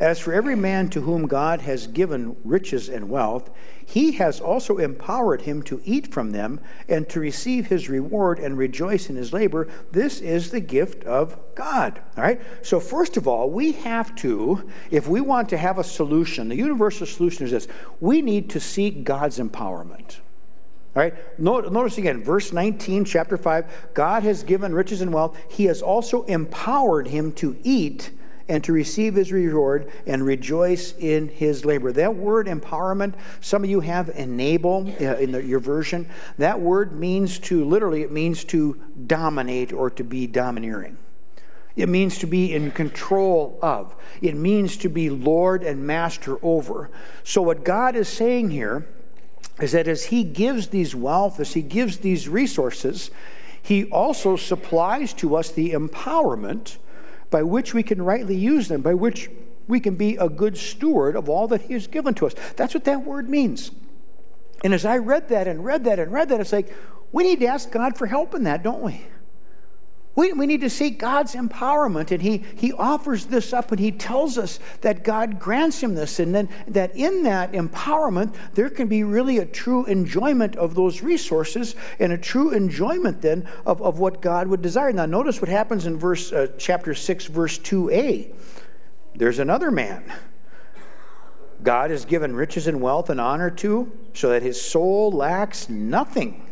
as 0.00 0.18
for 0.18 0.32
every 0.32 0.56
man 0.56 0.88
to 0.88 1.02
whom 1.02 1.26
God 1.26 1.60
has 1.60 1.86
given 1.86 2.34
riches 2.42 2.88
and 2.88 3.10
wealth, 3.10 3.50
he 3.84 4.12
has 4.12 4.40
also 4.40 4.78
empowered 4.78 5.42
him 5.42 5.62
to 5.64 5.82
eat 5.84 6.12
from 6.12 6.30
them 6.30 6.58
and 6.88 7.06
to 7.10 7.20
receive 7.20 7.66
his 7.66 7.90
reward 7.90 8.38
and 8.38 8.56
rejoice 8.56 9.10
in 9.10 9.16
his 9.16 9.34
labor. 9.34 9.68
This 9.92 10.20
is 10.20 10.50
the 10.50 10.60
gift 10.60 11.04
of 11.04 11.38
God. 11.54 12.00
All 12.16 12.24
right? 12.24 12.40
So, 12.62 12.80
first 12.80 13.18
of 13.18 13.28
all, 13.28 13.50
we 13.50 13.72
have 13.72 14.14
to, 14.16 14.70
if 14.90 15.06
we 15.06 15.20
want 15.20 15.50
to 15.50 15.58
have 15.58 15.78
a 15.78 15.84
solution, 15.84 16.48
the 16.48 16.56
universal 16.56 17.06
solution 17.06 17.44
is 17.44 17.50
this 17.50 17.68
we 18.00 18.22
need 18.22 18.48
to 18.50 18.60
seek 18.60 19.04
God's 19.04 19.38
empowerment. 19.38 20.20
All 20.96 21.02
right, 21.02 21.38
notice 21.38 21.98
again, 21.98 22.24
verse 22.24 22.52
19, 22.52 23.04
chapter 23.04 23.36
5 23.36 23.92
God 23.94 24.24
has 24.24 24.42
given 24.42 24.74
riches 24.74 25.00
and 25.02 25.12
wealth. 25.12 25.38
He 25.48 25.66
has 25.66 25.82
also 25.82 26.24
empowered 26.24 27.06
him 27.06 27.30
to 27.34 27.56
eat 27.62 28.10
and 28.50 28.64
to 28.64 28.72
receive 28.72 29.14
his 29.14 29.30
reward 29.30 29.92
and 30.06 30.26
rejoice 30.26 30.92
in 30.98 31.28
his 31.28 31.64
labor. 31.64 31.92
That 31.92 32.16
word 32.16 32.48
empowerment, 32.48 33.14
some 33.40 33.62
of 33.62 33.70
you 33.70 33.78
have 33.78 34.08
enable 34.10 34.92
uh, 35.00 35.14
in 35.14 35.30
the, 35.30 35.42
your 35.42 35.60
version. 35.60 36.10
That 36.36 36.58
word 36.60 36.92
means 36.92 37.38
to, 37.38 37.64
literally, 37.64 38.02
it 38.02 38.10
means 38.10 38.42
to 38.46 38.74
dominate 39.06 39.72
or 39.72 39.88
to 39.90 40.02
be 40.02 40.26
domineering. 40.26 40.98
It 41.76 41.88
means 41.88 42.18
to 42.18 42.26
be 42.26 42.52
in 42.52 42.72
control 42.72 43.56
of. 43.62 43.94
It 44.20 44.34
means 44.34 44.76
to 44.78 44.88
be 44.88 45.08
Lord 45.08 45.62
and 45.62 45.86
master 45.86 46.36
over. 46.42 46.90
So, 47.22 47.42
what 47.42 47.64
God 47.64 47.94
is 47.94 48.08
saying 48.08 48.50
here 48.50 48.88
is 49.60 49.70
that 49.72 49.86
as 49.86 50.06
He 50.06 50.24
gives 50.24 50.68
these 50.68 50.92
wealth, 50.96 51.38
as 51.38 51.54
He 51.54 51.62
gives 51.62 51.98
these 51.98 52.28
resources, 52.28 53.12
He 53.62 53.84
also 53.84 54.34
supplies 54.34 55.14
to 55.14 55.36
us 55.36 55.52
the 55.52 55.70
empowerment 55.70 56.78
by 57.30 57.42
which 57.42 57.74
we 57.74 57.82
can 57.82 58.02
rightly 58.02 58.36
use 58.36 58.68
them, 58.68 58.82
by 58.82 58.94
which 58.94 59.30
we 59.68 59.80
can 59.80 59.94
be 59.94 60.16
a 60.16 60.28
good 60.28 60.56
steward 60.56 61.16
of 61.16 61.28
all 61.28 61.48
that 61.48 61.62
He 61.62 61.74
has 61.74 61.86
given 61.86 62.14
to 62.14 62.26
us. 62.26 62.34
That's 62.56 62.74
what 62.74 62.84
that 62.84 63.04
word 63.04 63.28
means. 63.28 63.70
And 64.62 64.74
as 64.74 64.84
I 64.84 64.98
read 64.98 65.28
that 65.28 65.48
and 65.48 65.64
read 65.64 65.84
that 65.84 65.98
and 65.98 66.12
read 66.12 66.28
that, 66.28 66.40
it's 66.40 66.52
like, 66.52 66.74
we 67.12 67.22
need 67.24 67.40
to 67.40 67.46
ask 67.46 67.70
God 67.70 67.96
for 67.96 68.06
help 68.06 68.34
in 68.34 68.44
that, 68.44 68.62
don't 68.62 68.82
we? 68.82 69.02
We, 70.16 70.32
we 70.32 70.46
need 70.46 70.60
to 70.62 70.70
seek 70.70 70.98
God's 70.98 71.34
empowerment, 71.36 72.10
and 72.10 72.20
he, 72.20 72.44
he 72.56 72.72
offers 72.72 73.26
this 73.26 73.52
up, 73.52 73.70
and 73.70 73.78
He 73.78 73.92
tells 73.92 74.38
us 74.38 74.58
that 74.80 75.04
God 75.04 75.38
grants 75.38 75.80
him 75.80 75.94
this, 75.94 76.18
and 76.18 76.34
then 76.34 76.48
that 76.66 76.96
in 76.96 77.22
that 77.22 77.52
empowerment, 77.52 78.34
there 78.54 78.70
can 78.70 78.88
be 78.88 79.04
really 79.04 79.38
a 79.38 79.46
true 79.46 79.84
enjoyment 79.86 80.56
of 80.56 80.74
those 80.74 81.00
resources 81.00 81.76
and 82.00 82.12
a 82.12 82.18
true 82.18 82.50
enjoyment 82.50 83.22
then 83.22 83.48
of, 83.64 83.80
of 83.82 84.00
what 84.00 84.20
God 84.20 84.48
would 84.48 84.62
desire. 84.62 84.92
Now, 84.92 85.06
notice 85.06 85.40
what 85.40 85.48
happens 85.48 85.86
in 85.86 85.96
verse 85.96 86.32
uh, 86.32 86.48
chapter 86.58 86.92
6, 86.92 87.26
verse 87.26 87.58
2a. 87.60 88.34
There's 89.14 89.38
another 89.38 89.70
man. 89.70 90.12
God 91.62 91.90
has 91.90 92.04
given 92.04 92.34
riches 92.34 92.66
and 92.66 92.80
wealth 92.80 93.10
and 93.10 93.20
honor 93.20 93.50
to, 93.50 93.92
so 94.14 94.30
that 94.30 94.42
his 94.42 94.60
soul 94.60 95.12
lacks 95.12 95.68
nothing. 95.68 96.49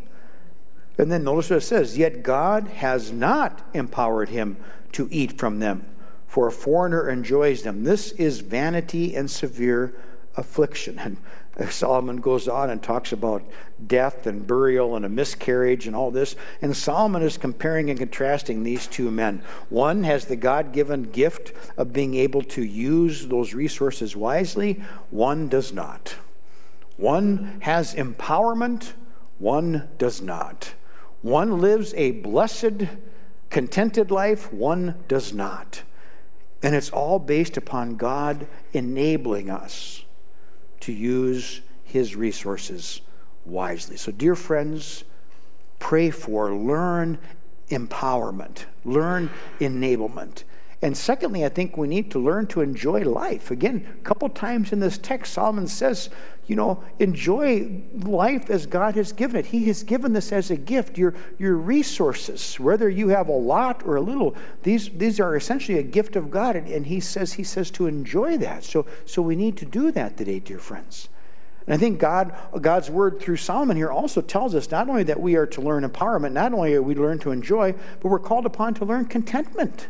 And 0.99 1.13
then 1.13 1.25
notice 1.25 1.51
what 1.51 1.59
it 1.59 1.63
says 1.63 1.97
Yet 1.97 2.23
God 2.23 2.69
has 2.69 3.13
not 3.13 3.63
empowered 3.73 4.29
him 4.29 4.57
to 4.93 5.09
eat 5.11 5.39
from 5.39 5.61
them, 5.61 5.87
for 6.27 6.49
a 6.49 6.53
foreigner 6.53 7.09
enjoys 7.09 7.63
them. 7.63 7.85
This 7.85 8.13
is 8.13 8.41
vanity 8.41 9.15
and 9.15 9.31
severe 9.31 9.95
affliction. 10.37 11.19
And 11.59 11.73
Solomon 11.73 12.19
goes 12.19 12.47
on 12.47 12.71
and 12.71 12.81
talks 12.81 13.11
about 13.11 13.43
death 13.85 14.29
and 14.29 14.47
burial 14.47 14.95
and 14.95 15.05
a 15.05 15.09
miscarriage 15.09 15.89
and 15.89 15.97
all 15.97 16.13
this. 16.13 16.37
And 16.63 16.77
Solomon 16.77 17.21
is 17.21 17.37
comparing 17.37 17.91
and 17.91 17.99
contrasting 17.99 18.63
these 18.63 18.87
two 18.87 19.11
men. 19.11 19.43
One 19.69 20.05
has 20.05 20.27
the 20.27 20.37
God 20.37 20.73
given 20.73 21.11
gift 21.11 21.53
of 21.77 21.93
being 21.93 22.15
able 22.15 22.43
to 22.43 22.63
use 22.63 23.27
those 23.27 23.55
resources 23.55 24.15
wisely, 24.15 24.75
one 25.11 25.49
does 25.49 25.73
not. 25.73 26.15
One 26.97 27.59
has 27.63 27.93
empowerment, 27.93 28.93
one 29.41 29.89
does 29.99 30.23
not. 30.23 30.75
One 31.23 31.61
lives 31.61 31.95
a 31.95 32.13
blessed, 32.13 32.87
contented 33.51 34.11
life, 34.11 34.53
one 34.53 35.03
does 35.09 35.33
not. 35.33 35.83
And 36.63 36.75
it's 36.75 36.91
all 36.91 37.19
based 37.19 37.57
upon 37.57 37.97
God 37.97 38.47
enabling 38.73 39.51
us 39.51 40.05
to 40.81 40.93
use 40.93 41.61
His 41.85 42.17
resources 42.17 43.01
wisely. 43.45 43.97
So, 43.97 44.13
dear 44.13 44.35
friends, 44.35 45.05
pray 45.79 46.11
for, 46.11 46.55
learn 46.55 47.19
empowerment, 47.69 48.65
learn 48.85 49.31
enablement. 49.61 50.45
And 50.81 50.97
secondly, 50.97 51.45
I 51.45 51.49
think 51.49 51.77
we 51.77 51.89
need 51.89 52.09
to 52.13 52.21
learn 52.21 52.47
to 52.49 52.61
enjoy 52.61 53.01
life. 53.01 53.51
Again, 53.51 53.85
a 53.99 54.03
couple 54.05 54.29
times 54.29 54.73
in 54.73 54.79
this 54.79 54.97
text, 54.97 55.33
Solomon 55.33 55.67
says, 55.67 56.09
you 56.47 56.55
know, 56.55 56.85
enjoy 57.01 57.83
life 57.95 58.49
as 58.49 58.65
God 58.67 58.95
has 58.95 59.13
given 59.13 59.37
it. 59.37 59.47
He 59.47 59.65
has 59.65 59.83
given 59.83 60.13
this 60.13 60.31
as 60.31 60.53
a 60.53 60.57
gift. 60.57 60.97
Your, 60.97 61.15
your 61.37 61.57
resources, 61.57 62.61
whether 62.61 62.89
you 62.89 63.09
have 63.09 63.29
a 63.29 63.33
lot 63.33 63.85
or 63.85 63.97
a 63.97 64.01
little, 64.01 64.37
these, 64.63 64.89
these 64.91 65.19
are 65.19 65.35
essentially 65.35 65.79
a 65.79 65.83
gift 65.83 66.15
of 66.15 66.31
God. 66.31 66.55
And, 66.55 66.69
and 66.69 66.87
he 66.87 67.01
says 67.01 67.33
he 67.33 67.45
says 67.45 67.73
to 67.73 67.87
enjoy 67.87 68.37
that. 68.39 68.63
So, 68.63 68.87
so 69.05 69.21
we 69.21 69.35
need 69.35 69.57
to 69.57 69.67
do 69.67 69.91
that 69.91 70.17
today, 70.17 70.39
dear 70.39 70.61
friends. 70.61 71.09
And 71.67 71.75
I 71.75 71.77
think 71.77 71.99
God, 71.99 72.35
God's 72.63 72.89
word 72.89 73.21
through 73.21 73.37
Solomon 73.37 73.77
here 73.77 73.91
also 73.91 74.23
tells 74.23 74.55
us 74.55 74.71
not 74.71 74.89
only 74.89 75.03
that 75.03 75.21
we 75.21 75.35
are 75.35 75.47
to 75.47 75.61
learn 75.61 75.83
empowerment, 75.83 76.33
not 76.33 76.55
only 76.55 76.75
are 76.75 76.83
we 76.83 76.95
learn 76.95 77.19
to 77.19 77.33
enjoy, 77.33 77.73
but 77.73 78.09
we're 78.09 78.21
called 78.21 78.47
upon 78.47 78.75
to 78.75 78.85
learn 78.85 79.07
contentment. 79.07 79.89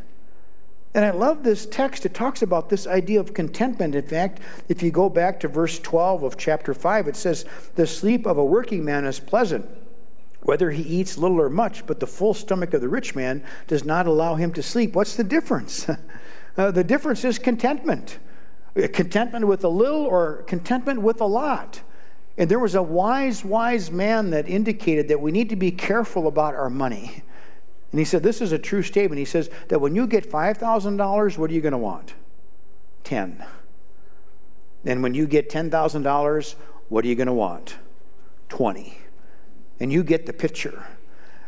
And 0.95 1.05
I 1.05 1.11
love 1.11 1.43
this 1.43 1.67
text. 1.67 2.07
It 2.07 2.15
talks 2.15 2.43
about 2.43 2.71
this 2.71 2.87
idea 2.87 3.21
of 3.21 3.35
contentment. 3.35 3.95
In 3.95 4.07
fact, 4.07 4.41
if 4.69 4.83
you 4.83 4.91
go 4.91 5.09
back 5.09 5.39
to 5.41 5.49
verse 5.49 5.79
12 5.79 6.23
of 6.23 6.37
chapter 6.37 6.75
5, 6.75 7.09
it 7.09 7.17
says, 7.17 7.45
The 7.75 7.87
sleep 7.87 8.27
of 8.27 8.39
a 8.39 8.45
working 8.45 8.85
man 8.85 9.05
is 9.05 9.21
pleasant, 9.21 9.69
whether 10.41 10.71
he 10.71 10.83
eats 10.83 11.19
little 11.19 11.41
or 11.41 11.51
much, 11.51 11.87
but 11.87 12.01
the 12.01 12.07
full 12.07 12.35
stomach 12.35 12.73
of 12.75 12.81
the 12.81 12.89
rich 12.89 13.15
man 13.15 13.45
does 13.67 13.85
not 13.85 14.07
allow 14.07 14.35
him 14.35 14.53
to 14.55 14.63
sleep. 14.63 14.95
What's 14.95 15.15
the 15.15 15.25
difference? 15.25 15.89
uh, 16.57 16.71
the 16.71 16.85
difference 16.85 17.25
is 17.25 17.39
contentment 17.39 18.19
contentment 18.87 19.49
with 19.49 19.65
a 19.65 19.69
little 19.69 20.05
or 20.05 20.45
contentment 20.47 21.03
with 21.03 21.21
a 21.21 21.27
lot. 21.27 21.81
And 22.37 22.49
there 22.49 22.61
was 22.61 22.77
a 22.77 22.83
wise, 22.83 23.45
wise 23.45 23.91
man 23.91 24.31
that 24.31 24.49
indicated 24.49 25.09
that 25.09 25.21
we 25.21 25.33
need 25.33 25.49
to 25.49 25.57
be 25.57 25.73
careful 25.73 26.29
about 26.29 26.55
our 26.55 26.71
money. 26.71 27.25
And 27.91 27.99
he 27.99 28.05
said, 28.05 28.23
This 28.23 28.41
is 28.41 28.53
a 28.53 28.59
true 28.59 28.83
statement. 28.83 29.19
He 29.19 29.25
says 29.25 29.51
that 29.69 29.81
when 29.81 29.95
you 29.95 30.07
get 30.07 30.31
$5,000, 30.31 31.39
what 31.39 31.51
are 31.51 31.55
you 31.55 31.61
going 31.61 31.73
to 31.73 31.79
want? 31.79 32.15
10. 33.05 33.45
And 34.85 35.03
when 35.03 35.15
you 35.15 35.27
get 35.27 35.51
$10,000, 35.51 36.55
what 36.89 37.05
are 37.05 37.09
you 37.09 37.15
going 37.15 37.27
to 37.27 37.33
want? 37.33 37.77
20. 38.49 38.99
And 39.81 39.93
you 39.93 40.03
get 40.03 40.27
the 40.27 40.33
picture. 40.33 40.87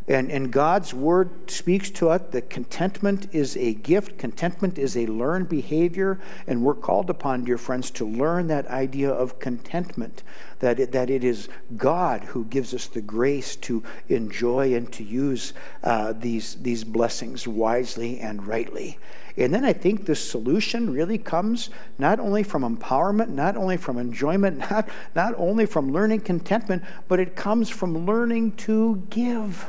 And, 0.09 0.31
and 0.31 0.51
God's 0.51 0.93
word 0.93 1.51
speaks 1.51 1.91
to 1.93 2.09
us 2.09 2.23
that 2.31 2.51
contentment 2.51 3.29
is 3.33 3.57
a 3.57 3.75
gift, 3.75 4.19
contentment 4.19 4.79
is 4.79 4.97
a 4.97 5.07
learned 5.07 5.49
behavior, 5.49 6.19
and 6.47 6.63
we're 6.63 6.75
called 6.75 7.11
upon, 7.11 7.45
dear 7.45 7.59
friends, 7.59 7.91
to 7.93 8.05
learn 8.05 8.49
that 8.49 8.67
idea 8.69 9.11
of 9.11 9.39
contentment, 9.39 10.23
that 10.59 10.81
it, 10.81 10.93
that 10.93 11.11
it 11.11 11.23
is 11.23 11.49
God 11.77 12.25
who 12.25 12.45
gives 12.47 12.75
us 12.75 12.87
the 12.87 13.01
grace 13.01 13.55
to 13.57 13.85
enjoy 14.09 14.75
and 14.75 14.91
to 14.93 15.05
use 15.05 15.53
uh, 15.85 16.13
these, 16.13 16.57
these 16.57 16.83
blessings 16.83 17.47
wisely 17.47 18.19
and 18.19 18.47
rightly. 18.47 18.99
And 19.37 19.55
then 19.55 19.65
I 19.65 19.73
think 19.73 20.07
the 20.07 20.17
solution 20.17 20.93
really 20.93 21.19
comes 21.19 21.71
not 21.99 22.19
only 22.19 22.43
from 22.43 22.63
empowerment, 22.63 23.29
not 23.29 23.57
only 23.57 23.77
from 23.77 23.97
enjoyment, 23.97 24.59
not, 24.71 24.89
not 25.15 25.35
only 25.37 25.67
from 25.67 25.93
learning 25.93 26.23
contentment, 26.23 26.83
but 27.07 27.21
it 27.21 27.37
comes 27.37 27.69
from 27.69 28.07
learning 28.07 28.57
to 28.57 29.07
give. 29.11 29.67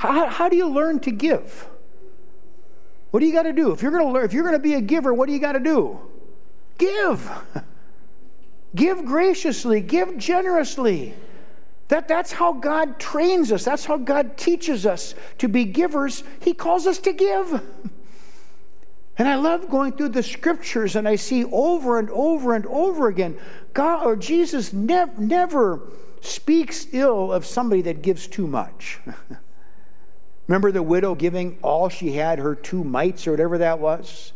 How, 0.00 0.28
how 0.28 0.48
do 0.48 0.56
you 0.56 0.66
learn 0.66 1.00
to 1.00 1.10
give? 1.10 1.68
What 3.10 3.20
do 3.20 3.26
you 3.26 3.34
got 3.34 3.42
to 3.42 3.52
do? 3.52 3.72
If 3.72 3.82
you're 3.82 3.90
going 3.90 4.14
to 4.14 4.20
if 4.20 4.32
you're 4.32 4.44
going 4.44 4.54
to 4.54 4.58
be 4.58 4.72
a 4.72 4.80
giver, 4.80 5.12
what 5.12 5.26
do 5.26 5.34
you 5.34 5.38
got 5.38 5.52
to 5.52 5.60
do? 5.60 6.00
Give. 6.78 7.30
give 8.74 9.04
graciously, 9.04 9.82
give 9.82 10.16
generously. 10.16 11.12
That, 11.88 12.08
that's 12.08 12.32
how 12.32 12.54
God 12.54 12.98
trains 12.98 13.52
us. 13.52 13.62
That's 13.62 13.84
how 13.84 13.98
God 13.98 14.38
teaches 14.38 14.86
us 14.86 15.14
to 15.36 15.48
be 15.48 15.66
givers. 15.66 16.24
He 16.40 16.54
calls 16.54 16.86
us 16.86 16.98
to 17.00 17.12
give. 17.12 17.62
And 19.18 19.28
I 19.28 19.34
love 19.34 19.68
going 19.68 19.92
through 19.92 20.10
the 20.10 20.22
scriptures 20.22 20.96
and 20.96 21.06
I 21.06 21.16
see 21.16 21.44
over 21.44 21.98
and 21.98 22.08
over 22.08 22.54
and 22.54 22.64
over 22.64 23.06
again 23.08 23.36
God 23.74 24.06
or 24.06 24.16
Jesus 24.16 24.72
nev- 24.72 25.18
never 25.18 25.90
speaks 26.22 26.86
ill 26.92 27.30
of 27.30 27.44
somebody 27.44 27.82
that 27.82 28.00
gives 28.00 28.26
too 28.26 28.46
much. 28.46 28.98
Remember 30.50 30.72
the 30.72 30.82
widow 30.82 31.14
giving 31.14 31.56
all 31.62 31.88
she 31.88 32.14
had, 32.14 32.40
her 32.40 32.56
two 32.56 32.82
mites 32.82 33.28
or 33.28 33.30
whatever 33.30 33.58
that 33.58 33.78
was? 33.78 34.32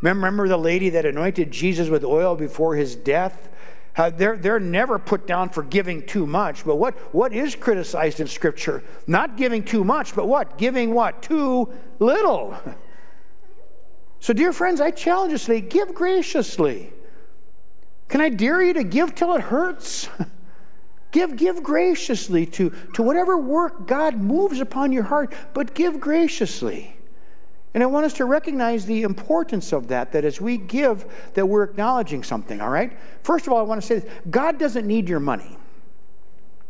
Remember 0.00 0.48
the 0.48 0.56
lady 0.56 0.88
that 0.88 1.04
anointed 1.04 1.50
Jesus 1.50 1.90
with 1.90 2.02
oil 2.02 2.34
before 2.34 2.76
his 2.76 2.96
death? 2.96 3.50
How 3.92 4.08
they're, 4.08 4.38
they're 4.38 4.58
never 4.58 4.98
put 4.98 5.26
down 5.26 5.50
for 5.50 5.62
giving 5.62 6.06
too 6.06 6.26
much. 6.26 6.64
But 6.64 6.76
what, 6.76 6.94
what 7.14 7.34
is 7.34 7.56
criticized 7.56 8.20
in 8.20 8.26
Scripture? 8.26 8.82
Not 9.06 9.36
giving 9.36 9.62
too 9.62 9.84
much, 9.84 10.16
but 10.16 10.26
what? 10.26 10.56
Giving 10.56 10.94
what? 10.94 11.22
Too 11.22 11.70
little. 11.98 12.56
So, 14.22 14.34
dear 14.34 14.52
friends, 14.52 14.82
I 14.82 14.90
challenge 14.90 15.32
us 15.32 15.46
today 15.46 15.62
give 15.62 15.94
graciously. 15.94 16.92
Can 18.08 18.20
I 18.20 18.28
dare 18.28 18.62
you 18.62 18.74
to 18.74 18.84
give 18.84 19.14
till 19.14 19.34
it 19.34 19.40
hurts? 19.40 20.10
Give, 21.12 21.36
give 21.36 21.62
graciously 21.62 22.46
to, 22.46 22.70
to 22.94 23.02
whatever 23.02 23.36
work 23.36 23.86
God 23.86 24.16
moves 24.16 24.60
upon 24.60 24.92
your 24.92 25.02
heart, 25.02 25.32
but 25.54 25.74
give 25.74 25.98
graciously. 25.98 26.96
And 27.72 27.82
I 27.82 27.86
want 27.86 28.06
us 28.06 28.14
to 28.14 28.24
recognize 28.24 28.86
the 28.86 29.02
importance 29.02 29.72
of 29.72 29.88
that, 29.88 30.12
that 30.12 30.24
as 30.24 30.40
we 30.40 30.56
give, 30.56 31.06
that 31.34 31.46
we're 31.46 31.62
acknowledging 31.64 32.22
something, 32.22 32.60
all 32.60 32.70
right? 32.70 32.96
First 33.22 33.46
of 33.46 33.52
all, 33.52 33.60
I 33.60 33.62
want 33.62 33.80
to 33.80 33.86
say 33.86 34.00
this 34.00 34.10
God 34.28 34.58
doesn't 34.58 34.86
need 34.86 35.08
your 35.08 35.20
money. 35.20 35.56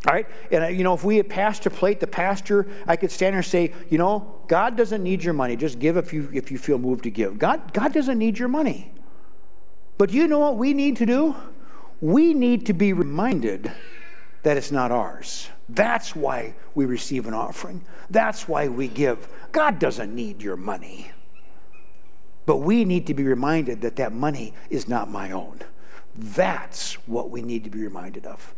All 0.07 0.15
right? 0.15 0.27
And, 0.51 0.65
uh, 0.65 0.69
you 0.69 0.83
know, 0.83 0.95
if 0.95 1.05
we 1.05 1.19
had 1.19 1.29
passed 1.29 1.67
a 1.67 1.71
plate, 1.71 2.01
the 2.01 2.07
pastor, 2.07 2.67
I 2.87 2.97
could 2.97 3.11
stand 3.11 3.35
there 3.35 3.41
and 3.41 3.47
say, 3.47 3.75
you 3.91 3.99
know, 3.99 4.41
God 4.49 4.75
doesn't 4.75 5.03
need 5.03 5.23
your 5.23 5.35
money. 5.35 5.57
Just 5.57 5.79
give 5.79 5.99
if 5.99 6.13
you, 6.13 6.31
if 6.33 6.51
you 6.51 6.57
feel 6.57 6.79
moved 6.79 7.05
to 7.05 7.11
give. 7.11 7.39
God, 7.39 7.75
God 7.75 7.93
doesn't 7.93 8.19
need 8.19 8.39
your 8.39 8.49
money. 8.49 8.93
But 9.99 10.11
you 10.11 10.27
know 10.27 10.39
what 10.39 10.57
we 10.57 10.73
need 10.73 10.97
to 10.97 11.07
do? 11.07 11.37
We 12.01 12.33
need 12.33 12.65
to 12.67 12.73
be 12.73 12.95
reminded 12.95 13.71
that 14.43 14.57
it's 14.57 14.73
not 14.73 14.91
ours. 14.91 15.49
That's 15.69 16.17
why 16.17 16.55
we 16.75 16.87
receive 16.87 17.27
an 17.27 17.35
offering. 17.35 17.85
That's 18.09 18.49
why 18.49 18.69
we 18.69 18.89
give. 18.89 19.29
God 19.53 19.79
doesn't 19.79 20.15
need 20.15 20.43
your 20.43 20.57
money. 20.57 21.11
But 22.47 22.59
we 22.59 22.85
need 22.85 23.07
to 23.07 23.15
be 23.15 23.25
reminded 23.25 23.83
that 23.83 23.97
that 23.97 24.13
money 24.13 24.55
is 24.71 24.89
not 24.89 25.11
my 25.11 25.31
own. 25.31 25.61
That's 26.17 26.95
what 27.07 27.31
we 27.31 27.43
need 27.43 27.65
to 27.65 27.71
be 27.71 27.81
reminded 27.81 28.27
of. 28.27 28.55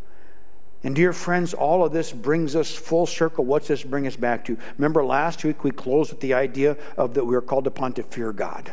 And 0.85 0.97
dear 0.97 1.13
friends, 1.13 1.55
all 1.55 1.85
of 1.85 1.93
this 1.93 2.11
brings 2.13 2.57
us 2.57 2.75
full 2.75 3.07
circle. 3.07 3.45
What's 3.45 3.69
this 3.69 3.85
bring 3.85 4.07
us 4.07 4.17
back 4.17 4.45
to? 4.47 4.57
Remember 4.79 5.05
last 5.05 5.45
week 5.45 5.63
we 5.63 5.71
closed 5.71 6.11
with 6.11 6.21
the 6.21 6.35
idea 6.35 6.77
of 6.97 7.15
that 7.15 7.25
we 7.25 7.37
are 7.37 7.43
called 7.43 7.67
upon 7.67 7.93
to 7.95 8.03
fear 8.03 8.33
God 8.33 8.73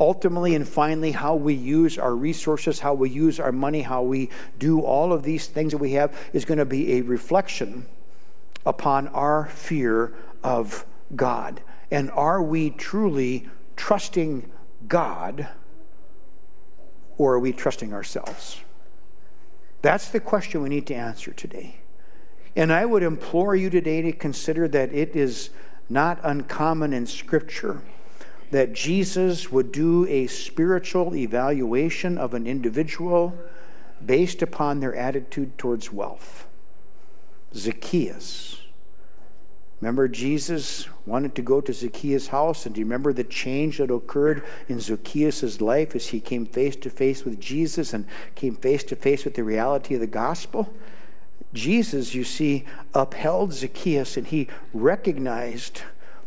ultimately 0.00 0.54
and 0.54 0.66
finally, 0.66 1.12
how 1.12 1.34
we 1.34 1.54
use 1.54 1.98
our 1.98 2.14
resources, 2.14 2.80
how 2.80 2.94
we 2.94 3.10
use 3.10 3.38
our 3.38 3.52
money, 3.52 3.82
how 3.82 4.02
we 4.02 4.30
do 4.58 4.80
all 4.80 5.12
of 5.12 5.22
these 5.22 5.46
things 5.46 5.72
that 5.72 5.78
we 5.78 5.92
have 5.92 6.16
is 6.32 6.44
going 6.44 6.58
to 6.58 6.64
be 6.64 6.94
a 6.94 7.02
reflection 7.02 7.86
upon 8.64 9.08
our 9.08 9.46
fear 9.46 10.14
of 10.42 10.86
God. 11.14 11.62
And 11.90 12.10
are 12.12 12.42
we 12.42 12.70
truly 12.70 13.48
trusting 13.76 14.50
God 14.88 15.48
or 17.18 17.34
are 17.34 17.40
we 17.40 17.52
trusting 17.52 17.92
ourselves? 17.92 18.60
That's 19.82 20.08
the 20.08 20.20
question 20.20 20.62
we 20.62 20.68
need 20.68 20.86
to 20.86 20.94
answer 20.94 21.32
today. 21.32 21.76
And 22.54 22.72
I 22.72 22.84
would 22.84 23.02
implore 23.02 23.56
you 23.56 23.70
today 23.70 24.02
to 24.02 24.12
consider 24.12 24.68
that 24.68 24.92
it 24.92 25.16
is 25.16 25.50
not 25.88 26.20
uncommon 26.22 26.92
in 26.92 27.06
Scripture 27.06 27.82
that 28.52 28.74
Jesus 28.74 29.50
would 29.50 29.72
do 29.72 30.06
a 30.08 30.26
spiritual 30.26 31.16
evaluation 31.16 32.18
of 32.18 32.34
an 32.34 32.46
individual 32.46 33.34
based 34.04 34.42
upon 34.42 34.80
their 34.80 34.94
attitude 34.94 35.56
towards 35.56 35.90
wealth. 35.90 36.46
Zacchaeus. 37.54 38.60
Remember, 39.80 40.06
Jesus 40.06 40.86
wanted 41.06 41.34
to 41.34 41.42
go 41.42 41.62
to 41.62 41.72
Zacchaeus' 41.72 42.28
house, 42.28 42.66
and 42.66 42.74
do 42.74 42.82
you 42.82 42.84
remember 42.84 43.14
the 43.14 43.24
change 43.24 43.78
that 43.78 43.90
occurred 43.90 44.44
in 44.68 44.80
Zacchaeus' 44.80 45.62
life 45.62 45.96
as 45.96 46.08
he 46.08 46.20
came 46.20 46.44
face 46.44 46.76
to 46.76 46.90
face 46.90 47.24
with 47.24 47.40
Jesus 47.40 47.94
and 47.94 48.06
came 48.34 48.54
face 48.54 48.84
to 48.84 48.96
face 48.96 49.24
with 49.24 49.34
the 49.34 49.44
reality 49.44 49.94
of 49.94 50.00
the 50.02 50.06
gospel? 50.06 50.72
Jesus, 51.54 52.14
you 52.14 52.22
see, 52.22 52.66
upheld 52.92 53.54
Zacchaeus 53.54 54.18
and 54.18 54.26
he 54.26 54.48
recognized 54.74 55.82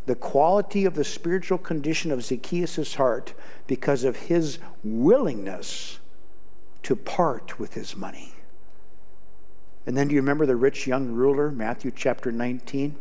the 0.06 0.16
quality 0.16 0.86
of 0.86 0.96
the 0.96 1.04
spiritual 1.04 1.58
condition 1.58 2.12
of 2.12 2.24
Zacchaeus' 2.24 2.96
heart 2.96 3.34
because 3.68 4.04
of 4.04 4.16
his 4.16 4.60
willingness 4.84 6.00
to 6.84 6.96
part 6.96 7.60
with 7.60 7.74
his 7.74 7.96
money. 7.96 8.34
And 9.88 9.98
then 9.98 10.08
do 10.08 10.16
you 10.16 10.22
remember 10.22 10.46
the 10.46 10.56
rich 10.56 10.88
young 10.88 11.12
ruler, 11.12 11.52
Matthew 11.52 11.92
chapter 11.96 12.32
19? 12.32 12.96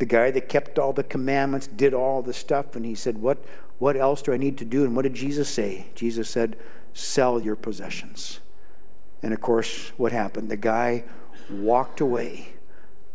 the 0.00 0.06
guy 0.06 0.30
that 0.30 0.48
kept 0.48 0.78
all 0.78 0.94
the 0.94 1.04
commandments, 1.04 1.66
did 1.66 1.92
all 1.92 2.22
the 2.22 2.32
stuff, 2.32 2.74
and 2.74 2.86
he 2.86 2.94
said, 2.94 3.18
What, 3.18 3.44
what 3.78 3.96
else 3.96 4.22
do 4.22 4.32
I 4.32 4.38
need 4.38 4.56
to 4.58 4.64
do? 4.64 4.82
And 4.82 4.96
what 4.96 5.02
did 5.02 5.14
Jesus 5.14 5.48
say? 5.48 5.88
Jesus 5.94 6.28
said, 6.28 6.56
Sell 6.94 7.38
your 7.40 7.54
possessions. 7.54 8.40
And 9.22 9.34
of 9.34 9.42
course, 9.42 9.92
what 9.98 10.10
happened? 10.10 10.50
The 10.50 10.56
guy 10.56 11.04
walked 11.50 12.00
away, 12.00 12.54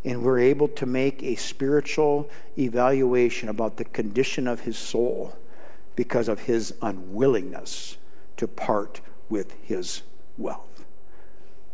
and 0.05 0.21
we're 0.21 0.39
able 0.39 0.67
to 0.67 0.85
make 0.85 1.23
a 1.23 1.35
spiritual 1.35 2.29
evaluation 2.57 3.49
about 3.49 3.77
the 3.77 3.83
condition 3.83 4.47
of 4.47 4.61
his 4.61 4.77
soul 4.77 5.35
because 5.95 6.27
of 6.27 6.41
his 6.41 6.75
unwillingness 6.81 7.97
to 8.37 8.47
part 8.47 9.01
with 9.29 9.55
his 9.63 10.03
wealth. 10.37 10.85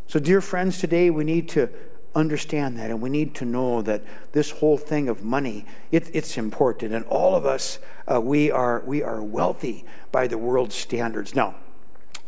So, 0.07 0.19
dear 0.19 0.39
friends, 0.41 0.79
today 0.79 1.09
we 1.09 1.25
need 1.25 1.49
to 1.49 1.69
understand 2.15 2.77
that 2.77 2.89
and 2.89 3.01
we 3.01 3.09
need 3.09 3.33
to 3.35 3.45
know 3.45 3.81
that 3.81 4.03
this 4.31 4.51
whole 4.51 4.77
thing 4.77 5.07
of 5.07 5.23
money 5.23 5.65
it, 5.91 6.09
it's 6.13 6.37
important 6.37 6.93
and 6.93 7.05
all 7.05 7.35
of 7.35 7.45
us 7.45 7.79
uh, 8.11 8.19
we 8.19 8.51
are 8.51 8.83
we 8.85 9.01
are 9.01 9.23
wealthy 9.23 9.85
by 10.11 10.27
the 10.27 10.37
world's 10.37 10.75
standards 10.75 11.33
now 11.33 11.55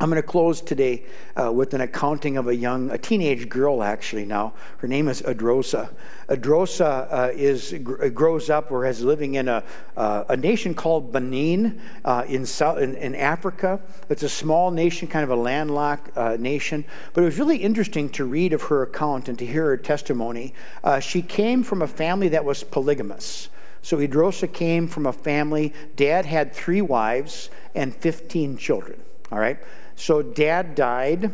I'm 0.04 0.10
going 0.10 0.22
to 0.22 0.28
close 0.28 0.60
today 0.60 1.06
uh, 1.42 1.50
with 1.54 1.74
an 1.74 1.80
accounting 1.80 2.36
of 2.36 2.50
a 2.50 2.54
young, 2.54 2.92
a 2.92 2.98
teenage 2.98 3.48
girl 3.48 3.82
actually 3.82 4.26
now. 4.26 4.54
Her 4.80 4.88
name 4.90 5.08
is 5.08 5.22
Adrosa. 5.22 5.92
Adrosa 6.28 7.08
uh, 7.10 7.32
is, 7.34 7.74
grows 8.14 8.50
up 8.50 8.70
or 8.70 8.86
is 8.86 9.02
living 9.02 9.36
in 9.36 9.48
a, 9.48 9.64
uh, 9.96 10.26
a 10.28 10.36
nation 10.36 10.74
called 10.74 11.14
Benin 11.14 11.80
uh, 12.04 12.26
in, 12.28 12.46
South, 12.46 12.80
in, 12.80 12.96
in, 12.96 13.16
Africa. 13.16 13.80
It's 14.10 14.24
a 14.24 14.30
small 14.30 14.72
nation, 14.72 15.08
kind 15.08 15.24
of 15.24 15.30
a 15.30 15.38
landlocked 15.38 16.18
uh, 16.18 16.36
nation. 16.36 16.84
But 17.14 17.22
it 17.22 17.26
was 17.26 17.40
really 17.40 17.60
interesting 17.60 18.10
to 18.10 18.26
read 18.26 18.52
of 18.52 18.64
her 18.64 18.84
account 18.84 19.30
and 19.30 19.40
to 19.40 19.46
hear 19.46 19.68
her 19.68 19.78
testimony. 19.78 20.54
Uh, 20.84 21.00
she 21.00 21.22
came 21.22 21.64
from 21.64 21.82
a 21.82 21.88
family 21.88 22.28
that 22.28 22.44
was 22.44 22.62
polygamous. 22.62 23.48
So 23.82 24.00
Idrosa 24.00 24.52
came 24.52 24.90
from 24.90 25.06
a 25.06 25.14
family, 25.14 25.74
dad 25.96 26.26
had 26.26 26.54
three 26.54 26.82
wives 26.82 27.50
and 27.74 27.96
15 27.96 28.58
children. 28.58 29.00
All 29.32 29.40
right? 29.40 29.60
So 29.96 30.22
dad 30.22 30.76
died. 30.76 31.32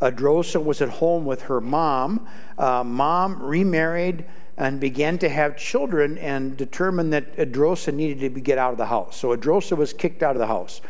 Adrosa 0.00 0.62
was 0.62 0.82
at 0.82 0.88
home 0.88 1.24
with 1.24 1.42
her 1.42 1.60
mom. 1.60 2.26
Uh, 2.58 2.82
mom 2.82 3.40
remarried 3.40 4.24
and 4.56 4.80
began 4.80 5.18
to 5.18 5.28
have 5.28 5.56
children 5.56 6.18
and 6.18 6.56
determined 6.56 7.12
that 7.12 7.36
Adrosa 7.36 7.92
needed 7.94 8.34
to 8.34 8.40
get 8.40 8.58
out 8.58 8.72
of 8.72 8.78
the 8.78 8.86
house. 8.86 9.16
So 9.16 9.34
Adrosa 9.36 9.76
was 9.76 9.92
kicked 9.92 10.22
out 10.22 10.34
of 10.36 10.40
the 10.40 10.46
house. 10.46 10.80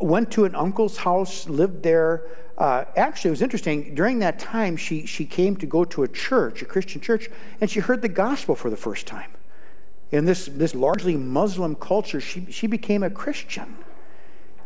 Went 0.00 0.30
to 0.32 0.44
an 0.44 0.54
uncle's 0.54 0.96
house, 0.98 1.48
lived 1.48 1.82
there. 1.82 2.24
Uh, 2.56 2.84
actually, 2.96 3.28
it 3.28 3.32
was 3.32 3.42
interesting. 3.42 3.94
During 3.94 4.20
that 4.20 4.38
time, 4.38 4.76
she, 4.76 5.06
she 5.06 5.24
came 5.24 5.56
to 5.56 5.66
go 5.66 5.84
to 5.84 6.04
a 6.04 6.08
church, 6.08 6.62
a 6.62 6.64
Christian 6.64 7.00
church, 7.00 7.28
and 7.60 7.70
she 7.70 7.80
heard 7.80 8.00
the 8.02 8.08
gospel 8.08 8.54
for 8.54 8.70
the 8.70 8.76
first 8.76 9.06
time. 9.06 9.30
In 10.10 10.24
this, 10.24 10.46
this 10.46 10.74
largely 10.74 11.16
Muslim 11.16 11.74
culture, 11.74 12.20
she, 12.20 12.46
she 12.50 12.66
became 12.66 13.02
a 13.02 13.10
Christian. 13.10 13.76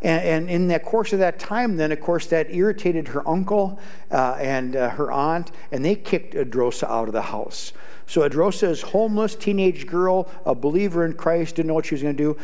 And, 0.03 0.25
and, 0.25 0.51
in 0.51 0.69
the 0.69 0.79
course 0.79 1.13
of 1.13 1.21
that 1.21 1.39
time, 1.39 1.77
then, 1.77 1.91
of 1.91 2.01
course, 2.01 2.27
that 2.27 2.55
irritated 2.55 3.09
her 3.09 3.27
uncle 3.27 3.81
uh, 4.11 4.37
and 4.39 4.77
uh, 4.77 4.91
her 4.91 5.11
aunt, 5.11 5.51
and 5.73 5.85
they 5.85 5.95
kicked 5.95 6.35
Adrosa 6.35 6.85
out 6.89 7.09
of 7.09 7.15
the 7.15 7.23
house. 7.23 7.73
So 8.07 8.29
Adrosa 8.29 8.69
is 8.69 8.83
homeless, 8.83 9.35
teenage 9.35 9.87
girl, 9.87 10.31
a 10.45 10.55
believer 10.55 11.05
in 11.05 11.15
Christ, 11.15 11.57
didn't 11.57 11.69
know 11.69 11.75
what 11.75 11.87
she 11.87 11.95
was 11.95 12.03
going 12.03 12.17
to 12.17 12.23
do. 12.23 12.37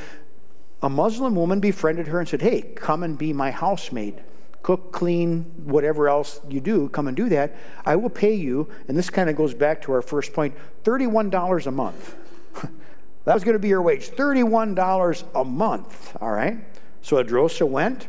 A 0.82 0.88
Muslim 0.88 1.36
woman 1.36 1.60
befriended 1.60 2.08
her 2.08 2.18
and 2.18 2.28
said, 2.28 2.42
Hey, 2.42 2.62
come 2.62 3.02
and 3.02 3.16
be 3.16 3.32
my 3.32 3.50
housemaid. 3.50 4.22
Cook, 4.62 4.92
clean, 4.92 5.42
whatever 5.64 6.08
else 6.08 6.40
you 6.48 6.60
do, 6.60 6.88
come 6.88 7.08
and 7.08 7.16
do 7.16 7.28
that. 7.28 7.54
I 7.84 7.96
will 7.96 8.10
pay 8.10 8.34
you, 8.34 8.68
and 8.88 8.96
this 8.96 9.10
kind 9.10 9.28
of 9.28 9.36
goes 9.36 9.54
back 9.54 9.82
to 9.82 9.92
our 9.92 10.02
first 10.02 10.32
point 10.32 10.54
$31 10.84 11.66
a 11.66 11.70
month. 11.70 12.16
that 13.24 13.34
was 13.34 13.44
going 13.44 13.54
to 13.54 13.60
be 13.60 13.68
your 13.68 13.82
wage 13.82 14.10
$31 14.10 15.24
a 15.34 15.44
month, 15.44 16.16
all 16.20 16.30
right? 16.30 16.58
So 17.02 17.22
Adrosa 17.22 17.68
went, 17.68 18.08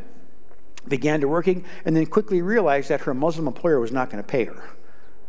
began 0.87 1.19
to 1.21 1.27
working, 1.27 1.65
and 1.83 1.95
then 1.95 2.05
quickly 2.05 2.41
realized 2.41 2.89
that 2.89 3.01
her 3.01 3.13
Muslim 3.13 3.47
employer 3.47 3.79
was 3.79 3.91
not 3.91 4.09
going 4.09 4.23
to 4.23 4.27
pay 4.27 4.45
her. 4.45 4.69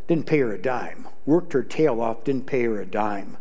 Didn't 0.07 0.27
pay 0.27 0.39
her 0.39 0.53
a 0.53 0.61
dime. 0.61 1.07
Worked 1.25 1.53
her 1.53 1.63
tail 1.63 1.99
off, 1.99 2.23
didn't 2.23 2.45
pay 2.45 2.63
her 2.63 2.79
a 2.79 2.85
dime. 2.85 3.37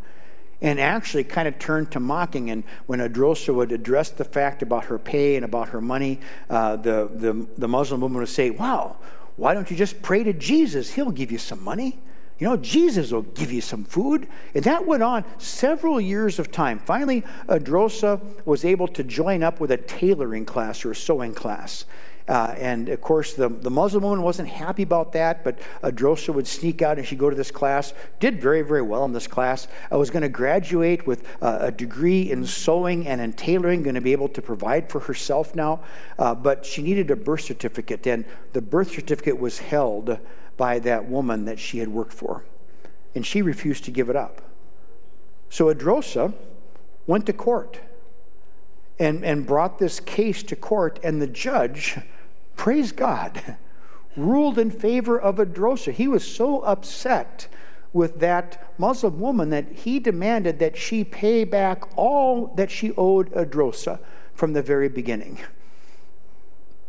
And 0.63 0.81
actually 0.81 1.25
kind 1.25 1.47
of 1.47 1.59
turned 1.59 1.93
to 1.93 2.01
mocking. 2.01 2.51
And 2.51 2.65
when 2.87 3.01
Adrosa 3.01 3.55
would 3.55 3.71
address 3.71 4.09
the 4.11 4.25
fact 4.25 4.63
about 4.63 4.87
her 4.87 4.99
pay 4.99 5.37
and 5.37 5.45
about 5.45 5.69
her 5.69 5.81
money, 5.83 6.21
uh, 6.49 6.77
the, 6.77 7.11
the, 7.13 7.47
the 7.59 7.69
Muslim 7.69 8.01
woman 8.01 8.19
would 8.19 8.29
say, 8.29 8.49
Wow, 8.49 8.97
why 9.37 9.53
don't 9.53 9.71
you 9.71 9.77
just 9.77 10.01
pray 10.01 10.25
to 10.25 10.33
Jesus? 10.33 10.95
He'll 10.95 11.11
give 11.11 11.31
you 11.31 11.39
some 11.39 11.63
money. 11.63 12.01
You 12.39 12.49
know, 12.49 12.57
Jesus 12.57 13.13
will 13.13 13.23
give 13.23 13.53
you 13.53 13.61
some 13.61 13.85
food. 13.85 14.27
And 14.55 14.65
that 14.65 14.87
went 14.87 15.03
on 15.03 15.25
several 15.39 16.01
years 16.01 16.39
of 16.39 16.51
time. 16.51 16.79
Finally, 16.81 17.23
Adrosa 17.49 18.21
was 18.45 18.65
able 18.65 18.89
to 18.89 19.05
join 19.05 19.43
up 19.43 19.61
with 19.61 19.71
a 19.71 19.77
tailoring 19.77 20.45
class 20.45 20.85
or 20.85 20.91
a 20.91 20.97
sewing 20.97 21.35
class. 21.35 21.85
Uh, 22.27 22.55
and 22.57 22.89
of 22.89 23.03
course, 23.03 23.35
the, 23.35 23.51
the 23.51 23.71
Muslim 23.71 24.03
woman 24.03 24.23
wasn't 24.23 24.49
happy 24.49 24.83
about 24.83 25.13
that, 25.13 25.45
but 25.45 25.59
Adrosa 25.83 26.33
would 26.33 26.47
sneak 26.47 26.81
out 26.81 26.97
and 26.97 27.07
she'd 27.07 27.19
go 27.19 27.29
to 27.29 27.37
this 27.37 27.51
class. 27.51 27.93
Did 28.19 28.41
very, 28.41 28.63
very 28.63 28.81
well 28.81 29.05
in 29.05 29.13
this 29.13 29.27
class. 29.27 29.69
I 29.91 29.97
was 29.97 30.11
going 30.11 30.23
to 30.23 30.31
graduate 30.31 31.07
with 31.07 31.29
a 31.43 31.71
degree 31.71 32.31
in 32.31 32.47
sewing 32.47 33.07
and 33.07 33.21
in 33.21 33.35
tailoring, 33.35 33.83
going 33.83 33.95
to 33.95 34.01
be 34.01 34.13
able 34.13 34.31
to 34.31 34.41
provide 34.41 34.89
for 34.91 35.01
herself 35.01 35.55
now. 35.55 35.81
Uh, 36.19 36.35
but 36.35 36.65
she 36.65 36.83
needed 36.83 37.11
a 37.11 37.17
birth 37.17 37.43
certificate, 37.43 38.07
and 38.07 38.25
the 38.55 38.63
birth 38.63 38.91
certificate 38.91 39.39
was 39.39 39.59
held 39.59 40.19
by 40.57 40.79
that 40.81 41.09
woman 41.09 41.45
that 41.45 41.59
she 41.59 41.79
had 41.79 41.89
worked 41.89 42.13
for. 42.13 42.45
And 43.15 43.25
she 43.25 43.43
refused 43.43 43.85
to 43.85 43.91
give 43.91 44.09
it 44.09 44.17
up. 44.17 44.43
So 45.49 45.73
Adrosa 45.73 46.33
went 47.07 47.27
to 47.27 47.33
court 47.33 47.81
and, 48.99 49.25
and 49.25 49.47
brought 49.47 49.79
this 49.79 50.01
case 50.01 50.43
to 50.45 50.57
court, 50.57 50.99
and 51.03 51.21
the 51.21 51.27
judge, 51.27 51.99
praise 52.57 52.93
God, 52.93 53.57
ruled 54.17 54.59
in 54.59 54.71
favor 54.71 55.19
of 55.19 55.37
Adrosa. 55.37 55.93
He 55.93 56.09
was 56.09 56.25
so 56.25 56.61
upset 56.61 57.49
with 57.93 58.21
that 58.21 58.73
Muslim 58.79 59.21
woman 59.21 59.51
that 59.51 59.71
he 59.71 60.01
demanded 60.01 60.59
that 60.59 60.77
she 60.77 61.05
pay 61.05 61.45
back 61.45 61.85
all 61.97 62.49
that 62.57 62.71
she 62.71 62.93
owed 62.97 63.31
Adrosa 63.33 64.01
from 64.35 64.53
the 64.53 64.63
very 64.63 64.89
beginning. 64.89 65.39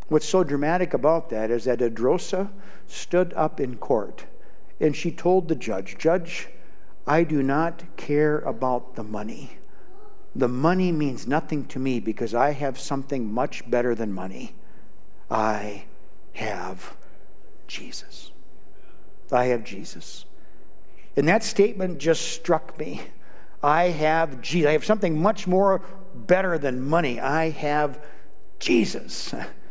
What's 0.08 0.28
so 0.28 0.44
dramatic 0.44 0.94
about 0.94 1.30
that 1.30 1.50
is 1.50 1.66
that 1.66 1.80
Adrosa 1.80 2.52
stood 2.88 3.34
up 3.34 3.60
in 3.60 3.78
court 3.78 4.26
and 4.80 4.96
she 4.96 5.12
told 5.12 5.48
the 5.48 5.56
judge, 5.56 5.98
Judge, 5.98 6.48
I 7.08 7.24
do 7.24 7.42
not 7.42 7.84
care 7.98 8.40
about 8.40 8.96
the 8.96 9.04
money. 9.04 9.58
The 10.36 10.48
money 10.48 10.92
means 10.92 11.28
nothing 11.28 11.66
to 11.68 11.80
me 11.80 12.00
because 12.00 12.36
I 12.36 12.52
have 12.52 12.78
something 12.78 13.32
much 13.32 13.70
better 13.70 13.96
than 13.96 14.12
money. 14.12 14.54
I 15.32 15.86
have 16.34 16.96
Jesus. 17.68 18.32
I 19.32 19.46
have 19.46 19.64
Jesus. 19.64 20.26
And 21.16 21.28
that 21.28 21.44
statement 21.44 22.00
just 22.00 22.34
struck 22.34 22.78
me. 22.78 23.02
I 23.64 23.86
have 23.86 24.42
Jesus. 24.42 24.68
I 24.68 24.74
have 24.74 24.86
something 24.86 25.20
much 25.20 25.48
more 25.48 25.82
better 26.14 26.58
than 26.58 26.82
money. 26.82 27.20
I 27.20 27.50
have 27.50 28.04
Jesus. 28.60 29.34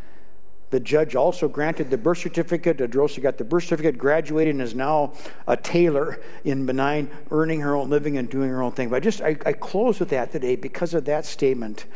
The 0.74 0.80
judge 0.80 1.14
also 1.14 1.46
granted 1.46 1.88
the 1.88 1.96
birth 1.96 2.18
certificate. 2.18 2.78
Adrosa 2.78 3.22
got 3.22 3.38
the 3.38 3.44
birth 3.44 3.62
certificate, 3.62 3.96
graduated, 3.96 4.56
and 4.56 4.60
is 4.60 4.74
now 4.74 5.12
a 5.46 5.56
tailor 5.56 6.20
in 6.42 6.66
Benin, 6.66 7.08
earning 7.30 7.60
her 7.60 7.76
own 7.76 7.90
living 7.90 8.18
and 8.18 8.28
doing 8.28 8.50
her 8.50 8.60
own 8.60 8.72
thing. 8.72 8.88
But 8.88 8.96
I 8.96 8.98
just 8.98 9.20
I, 9.20 9.36
I 9.46 9.52
close 9.52 10.00
with 10.00 10.08
that 10.08 10.32
today 10.32 10.56
because 10.56 10.92
of 10.92 11.04
that 11.04 11.26
statement. 11.26 11.86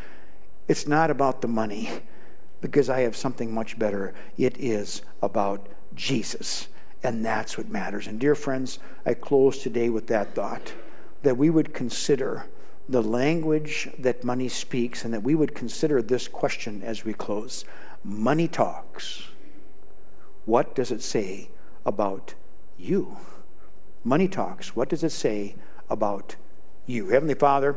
It's 0.69 0.87
not 0.87 1.11
about 1.11 1.41
the 1.41 1.47
money, 1.49 1.89
because 2.61 2.89
I 2.89 3.01
have 3.01 3.17
something 3.17 3.53
much 3.53 3.77
better. 3.77 4.13
It 4.37 4.57
is 4.57 5.01
about 5.21 5.67
Jesus. 5.93 6.69
And 7.03 7.25
that's 7.25 7.57
what 7.57 7.67
matters. 7.67 8.07
And 8.07 8.17
dear 8.17 8.33
friends, 8.33 8.79
I 9.05 9.13
close 9.13 9.57
today 9.57 9.89
with 9.89 10.07
that 10.07 10.35
thought 10.35 10.71
that 11.23 11.35
we 11.35 11.49
would 11.49 11.73
consider 11.73 12.45
the 12.87 13.03
language 13.03 13.89
that 13.99 14.23
money 14.23 14.47
speaks 14.47 15.03
and 15.03 15.13
that 15.13 15.21
we 15.21 15.35
would 15.35 15.53
consider 15.53 16.01
this 16.01 16.29
question 16.29 16.81
as 16.81 17.03
we 17.03 17.11
close. 17.11 17.65
Money 18.03 18.47
talks. 18.47 19.23
What 20.45 20.73
does 20.73 20.91
it 20.91 21.01
say 21.01 21.49
about 21.85 22.33
you? 22.77 23.17
Money 24.03 24.27
talks. 24.27 24.75
What 24.75 24.89
does 24.89 25.03
it 25.03 25.11
say 25.11 25.55
about 25.89 26.35
you? 26.85 27.09
Heavenly 27.09 27.35
Father, 27.35 27.75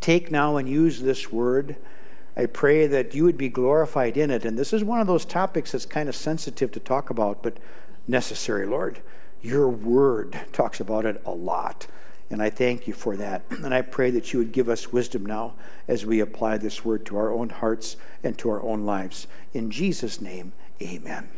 take 0.00 0.30
now 0.30 0.56
and 0.56 0.68
use 0.68 1.00
this 1.00 1.32
word. 1.32 1.76
I 2.36 2.46
pray 2.46 2.86
that 2.86 3.14
you 3.14 3.24
would 3.24 3.36
be 3.36 3.48
glorified 3.48 4.16
in 4.16 4.30
it. 4.30 4.44
And 4.44 4.58
this 4.58 4.72
is 4.72 4.84
one 4.84 5.00
of 5.00 5.06
those 5.06 5.24
topics 5.24 5.72
that's 5.72 5.84
kind 5.84 6.08
of 6.08 6.16
sensitive 6.16 6.72
to 6.72 6.80
talk 6.80 7.10
about, 7.10 7.42
but 7.42 7.58
necessary, 8.06 8.66
Lord. 8.66 9.02
Your 9.42 9.68
word 9.68 10.40
talks 10.52 10.80
about 10.80 11.04
it 11.04 11.20
a 11.26 11.32
lot. 11.32 11.88
And 12.32 12.42
I 12.42 12.48
thank 12.48 12.86
you 12.86 12.94
for 12.94 13.14
that. 13.18 13.42
And 13.50 13.74
I 13.74 13.82
pray 13.82 14.10
that 14.10 14.32
you 14.32 14.38
would 14.38 14.52
give 14.52 14.70
us 14.70 14.90
wisdom 14.90 15.26
now 15.26 15.52
as 15.86 16.06
we 16.06 16.18
apply 16.18 16.56
this 16.56 16.82
word 16.82 17.04
to 17.06 17.16
our 17.18 17.30
own 17.30 17.50
hearts 17.50 17.98
and 18.24 18.38
to 18.38 18.48
our 18.48 18.62
own 18.62 18.86
lives. 18.86 19.26
In 19.52 19.70
Jesus' 19.70 20.18
name, 20.18 20.52
amen. 20.80 21.28